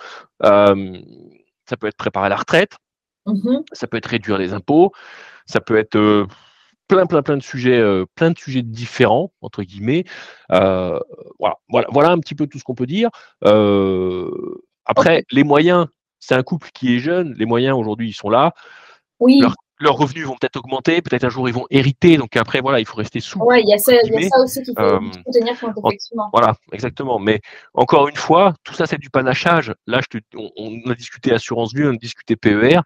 Euh, 0.45 1.01
ça 1.69 1.77
peut 1.77 1.87
être 1.87 1.97
préparer 1.97 2.29
la 2.29 2.37
retraite. 2.37 2.77
Mhm. 3.27 3.63
Ça 3.73 3.87
peut 3.87 3.97
être 3.97 4.07
réduire 4.07 4.39
les 4.39 4.53
impôts. 4.53 4.93
Ça 5.47 5.61
peut 5.61 5.77
être 5.77 6.27
plein, 6.95 7.07
plein, 7.07 7.23
plein 7.23 7.37
de 7.37 7.43
sujets, 7.43 7.79
euh, 7.79 8.05
plein 8.15 8.31
de 8.31 8.39
sujets 8.39 8.63
différents 8.63 9.33
entre 9.41 9.63
guillemets. 9.63 10.05
Euh, 10.53 10.99
voilà, 11.39 11.57
voilà, 11.69 11.89
voilà 11.91 12.11
un 12.11 12.19
petit 12.19 12.35
peu 12.35 12.47
tout 12.47 12.59
ce 12.59 12.65
qu'on 12.65 12.75
peut 12.75 12.87
dire. 12.87 13.11
Euh, 13.45 14.31
après, 14.85 15.25
les 15.33 15.45
moyens, 15.45 15.87
c'est 16.21 16.35
un 16.35 16.43
couple 16.43 16.69
qui 16.75 16.95
est 16.95 16.99
jeune. 16.99 17.35
Les 17.39 17.47
moyens 17.47 17.77
aujourd'hui, 17.77 18.09
ils 18.09 18.15
sont 18.15 18.31
là. 18.31 18.53
Oui, 19.21 19.41
Leur- 19.41 19.55
Leurs 19.81 19.97
revenus 19.97 20.25
vont 20.25 20.37
peut-être 20.41 20.57
augmenter. 20.57 21.03
Peut-être 21.03 21.25
un 21.25 21.29
jour, 21.29 21.49
ils 21.49 21.55
vont 21.55 21.67
hériter. 21.69 22.17
Donc 22.17 22.37
après, 22.37 22.61
voilà, 22.61 22.79
il 22.79 22.87
faut 22.87 22.97
rester 22.97 23.19
souple. 23.19 23.45
ouais, 23.47 23.61
il 23.61 23.69
y 23.69 23.75
a 23.75 23.79
ça, 23.79 23.93
il 23.93 23.97
y 23.97 23.99
a 23.99 24.03
guillemets, 24.05 24.29
ça 24.29 24.41
aussi 24.41 24.63
qu'il 24.63 24.73
faut, 24.73 24.83
euh, 24.85 25.01
tenir 25.33 25.59
compte, 25.59 25.75
en- 25.83 25.89
effectivement. 25.89 26.31
Voilà, 26.33 26.55
exactement. 26.73 27.19
Mais 27.19 27.41
encore 27.75 28.07
une 28.07 28.15
fois, 28.17 28.55
tout 28.63 28.73
ça, 28.73 28.87
c'est 28.87 28.99
du 28.99 29.11
panachage. 29.11 29.75
Là, 29.89 30.01
je 30.01 30.19
te- 30.19 30.25
on, 30.37 30.49
on 30.57 30.91
a 30.91 30.95
discuté 30.95 31.33
assurance 31.33 31.75
vie, 31.75 31.83
on 31.85 31.91
a 31.95 31.97
discuté 31.97 32.37
PER. 32.37 32.81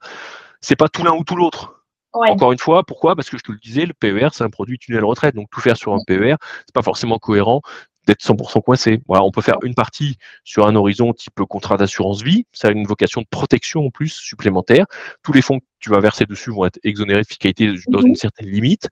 C'est 0.62 0.76
pas 0.76 0.88
tout 0.88 1.04
l'un 1.04 1.12
ou 1.12 1.24
tout 1.24 1.36
l'autre. 1.36 1.77
Ouais. 2.18 2.30
Encore 2.30 2.52
une 2.52 2.58
fois, 2.58 2.84
pourquoi? 2.84 3.14
Parce 3.16 3.30
que 3.30 3.38
je 3.38 3.42
te 3.42 3.52
le 3.52 3.58
disais, 3.58 3.86
le 3.86 3.94
PER, 3.94 4.28
c'est 4.32 4.44
un 4.44 4.50
produit 4.50 4.78
tunnel 4.78 5.04
retraite. 5.04 5.34
Donc, 5.34 5.48
tout 5.50 5.60
faire 5.60 5.76
sur 5.76 5.92
un 5.94 5.98
PER, 6.06 6.36
c'est 6.66 6.74
pas 6.74 6.82
forcément 6.82 7.18
cohérent 7.18 7.60
d'être 8.06 8.22
100% 8.22 8.62
coincé. 8.62 9.00
Voilà, 9.06 9.22
on 9.22 9.30
peut 9.30 9.42
faire 9.42 9.58
une 9.62 9.74
partie 9.74 10.16
sur 10.42 10.66
un 10.66 10.74
horizon 10.74 11.12
type 11.12 11.40
contrat 11.48 11.76
d'assurance 11.76 12.22
vie. 12.22 12.46
Ça 12.52 12.68
a 12.68 12.70
une 12.70 12.86
vocation 12.86 13.20
de 13.20 13.26
protection 13.30 13.84
en 13.86 13.90
plus 13.90 14.08
supplémentaire. 14.08 14.86
Tous 15.22 15.32
les 15.32 15.42
fonds 15.42 15.58
que 15.60 15.64
tu 15.78 15.90
vas 15.90 16.00
verser 16.00 16.24
dessus 16.24 16.50
vont 16.50 16.64
être 16.64 16.78
exonérés 16.84 17.20
de 17.22 17.26
fiscalité 17.26 17.72
dans 17.88 18.00
Mhm. 18.00 18.08
une 18.08 18.16
certaine 18.16 18.48
limite. 18.48 18.88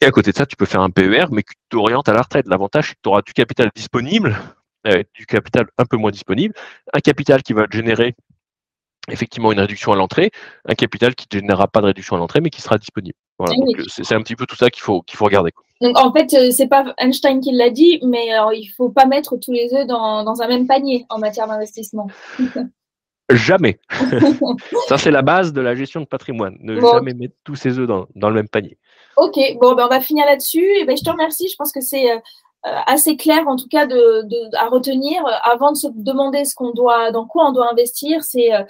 Et 0.00 0.04
à 0.04 0.10
côté 0.10 0.32
de 0.32 0.36
ça, 0.36 0.46
tu 0.46 0.56
peux 0.56 0.66
faire 0.66 0.80
un 0.82 0.90
PER, 0.90 1.26
mais 1.30 1.42
qui 1.42 1.54
t'oriente 1.70 2.08
à 2.08 2.12
la 2.12 2.22
retraite. 2.22 2.46
L'avantage, 2.48 2.88
c'est 2.88 2.94
que 2.94 3.00
tu 3.02 3.08
auras 3.08 3.22
du 3.22 3.32
capital 3.32 3.70
disponible, 3.74 4.36
euh, 4.86 5.02
du 5.14 5.24
capital 5.24 5.66
un 5.78 5.84
peu 5.84 5.96
moins 5.96 6.10
disponible, 6.10 6.54
un 6.92 7.00
capital 7.00 7.42
qui 7.42 7.52
va 7.52 7.66
te 7.66 7.76
générer 7.76 8.14
effectivement 9.08 9.52
une 9.52 9.60
réduction 9.60 9.92
à 9.92 9.96
l'entrée, 9.96 10.30
un 10.66 10.74
capital 10.74 11.14
qui 11.14 11.26
ne 11.32 11.40
générera 11.40 11.68
pas 11.68 11.80
de 11.80 11.86
réduction 11.86 12.16
à 12.16 12.18
l'entrée, 12.18 12.40
mais 12.40 12.50
qui 12.50 12.62
sera 12.62 12.78
disponible. 12.78 13.16
Voilà, 13.38 13.54
c'est 13.88 14.14
un 14.14 14.22
petit 14.22 14.34
peu 14.34 14.46
tout 14.46 14.56
ça 14.56 14.70
qu'il 14.70 14.82
faut, 14.82 15.02
qu'il 15.02 15.16
faut 15.16 15.24
regarder. 15.24 15.52
Donc 15.80 15.96
en 15.96 16.12
fait, 16.12 16.50
c'est 16.50 16.66
pas 16.66 16.92
Einstein 16.98 17.40
qui 17.40 17.52
l'a 17.52 17.70
dit, 17.70 18.00
mais 18.02 18.32
alors, 18.32 18.52
il 18.52 18.66
faut 18.76 18.90
pas 18.90 19.06
mettre 19.06 19.36
tous 19.36 19.52
les 19.52 19.72
œufs 19.74 19.86
dans, 19.86 20.24
dans 20.24 20.42
un 20.42 20.48
même 20.48 20.66
panier 20.66 21.06
en 21.08 21.18
matière 21.18 21.46
d'investissement. 21.46 22.08
Jamais. 23.30 23.78
ça, 24.88 24.96
c'est 24.96 25.10
la 25.10 25.22
base 25.22 25.52
de 25.52 25.60
la 25.60 25.74
gestion 25.74 26.00
de 26.00 26.06
patrimoine. 26.06 26.56
Ne 26.60 26.80
jamais 26.80 27.12
mettre 27.12 27.34
tous 27.44 27.56
ses 27.56 27.78
œufs 27.78 27.86
dans, 27.86 28.06
dans, 28.14 28.30
le 28.30 28.34
même 28.34 28.48
panier. 28.48 28.78
Ok, 29.18 29.36
bon, 29.60 29.74
ben, 29.74 29.84
on 29.84 29.88
va 29.88 30.00
finir 30.00 30.24
là-dessus. 30.24 30.64
Et 30.78 30.86
ben, 30.86 30.96
je 30.96 31.04
te 31.04 31.10
remercie. 31.10 31.46
Je 31.48 31.56
pense 31.56 31.70
que 31.70 31.82
c'est 31.82 32.10
euh, 32.10 32.18
assez 32.86 33.18
clair, 33.18 33.46
en 33.46 33.56
tout 33.56 33.68
cas, 33.68 33.86
de, 33.86 34.22
de, 34.26 34.56
à 34.56 34.68
retenir. 34.68 35.22
Avant 35.42 35.72
de 35.72 35.76
se 35.76 35.88
demander 35.94 36.46
ce 36.46 36.54
qu'on 36.54 36.70
doit, 36.70 37.10
dans 37.10 37.26
quoi 37.26 37.50
on 37.50 37.52
doit 37.52 37.70
investir, 37.70 38.22
c'est 38.24 38.54
euh, 38.54 38.60
euh, 38.60 38.64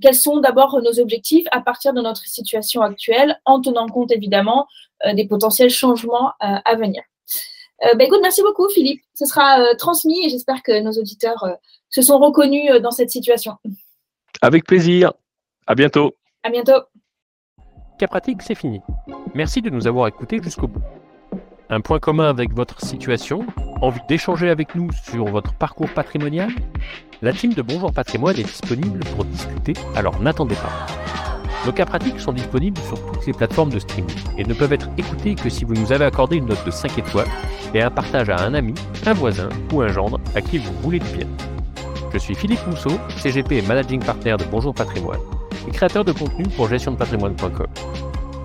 quels 0.00 0.14
sont 0.14 0.38
d'abord 0.38 0.80
nos 0.82 1.00
objectifs 1.00 1.46
à 1.50 1.60
partir 1.60 1.92
de 1.92 2.00
notre 2.00 2.24
situation 2.26 2.82
actuelle, 2.82 3.38
en 3.44 3.60
tenant 3.60 3.88
compte 3.88 4.12
évidemment 4.12 4.66
des 5.14 5.26
potentiels 5.26 5.70
changements 5.70 6.32
à 6.40 6.74
venir. 6.76 7.02
Ben, 7.82 8.00
écoute, 8.00 8.20
merci 8.22 8.42
beaucoup, 8.42 8.68
Philippe. 8.68 9.02
Ce 9.14 9.26
sera 9.26 9.74
transmis 9.76 10.24
et 10.24 10.28
j'espère 10.28 10.62
que 10.62 10.80
nos 10.80 10.92
auditeurs 10.92 11.44
se 11.90 12.02
sont 12.02 12.18
reconnus 12.18 12.70
dans 12.82 12.90
cette 12.90 13.10
situation. 13.10 13.54
Avec 14.40 14.64
plaisir. 14.64 15.12
À 15.66 15.74
bientôt. 15.74 16.14
À 16.42 16.50
bientôt. 16.50 16.82
Cas 17.98 18.06
pratique, 18.08 18.42
c'est 18.42 18.54
fini. 18.54 18.80
Merci 19.34 19.62
de 19.62 19.70
nous 19.70 19.86
avoir 19.86 20.08
écoutés 20.08 20.42
jusqu'au 20.42 20.68
bout. 20.68 20.82
Un 21.70 21.80
point 21.80 21.98
commun 21.98 22.28
avec 22.28 22.52
votre 22.52 22.80
situation 22.80 23.46
Envie 23.80 24.00
d'échanger 24.08 24.48
avec 24.48 24.74
nous 24.74 24.90
sur 24.92 25.26
votre 25.26 25.52
parcours 25.54 25.90
patrimonial? 25.90 26.50
La 27.24 27.32
team 27.32 27.54
de 27.54 27.62
Bonjour 27.62 27.90
Patrimoine 27.90 28.38
est 28.38 28.42
disponible 28.42 29.00
pour 29.16 29.24
discuter, 29.24 29.72
alors 29.96 30.20
n'attendez 30.20 30.56
pas. 30.56 30.86
Nos 31.64 31.72
cas 31.72 31.86
pratiques 31.86 32.20
sont 32.20 32.34
disponibles 32.34 32.78
sur 32.82 33.00
toutes 33.00 33.24
les 33.24 33.32
plateformes 33.32 33.70
de 33.70 33.78
streaming 33.78 34.14
et 34.36 34.44
ne 34.44 34.52
peuvent 34.52 34.74
être 34.74 34.90
écoutés 34.98 35.34
que 35.34 35.48
si 35.48 35.64
vous 35.64 35.72
nous 35.72 35.90
avez 35.90 36.04
accordé 36.04 36.36
une 36.36 36.44
note 36.44 36.62
de 36.66 36.70
5 36.70 36.98
étoiles 36.98 37.26
et 37.72 37.80
un 37.80 37.90
partage 37.90 38.28
à 38.28 38.42
un 38.42 38.52
ami, 38.52 38.74
un 39.06 39.14
voisin 39.14 39.48
ou 39.72 39.80
un 39.80 39.88
gendre 39.88 40.20
à 40.34 40.42
qui 40.42 40.58
vous 40.58 40.74
voulez 40.82 40.98
du 40.98 41.08
bien. 41.16 41.26
Je 42.12 42.18
suis 42.18 42.34
Philippe 42.34 42.66
Mousseau, 42.66 43.00
CGP 43.16 43.52
et 43.56 43.62
Managing 43.62 44.04
Partner 44.04 44.36
de 44.38 44.44
Bonjour 44.50 44.74
Patrimoine 44.74 45.20
et 45.66 45.70
créateur 45.70 46.04
de 46.04 46.12
contenu 46.12 46.44
pour 46.54 46.68
gestiondepatrimoine.com. 46.68 47.68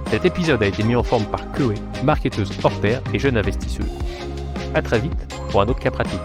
Cet 0.10 0.24
épisode 0.24 0.64
a 0.64 0.68
été 0.68 0.84
mis 0.84 0.96
en 0.96 1.04
forme 1.04 1.26
par 1.26 1.52
Chloé, 1.52 1.76
marketeuse 2.06 2.52
hors 2.64 2.80
pair 2.80 3.02
et 3.14 3.20
jeune 3.20 3.36
investisseuse. 3.36 3.92
A 4.74 4.82
très 4.82 5.00
vite 5.00 5.36
pour 5.52 5.62
un 5.62 5.68
autre 5.68 5.82
cas 5.82 5.92
pratique. 5.92 6.22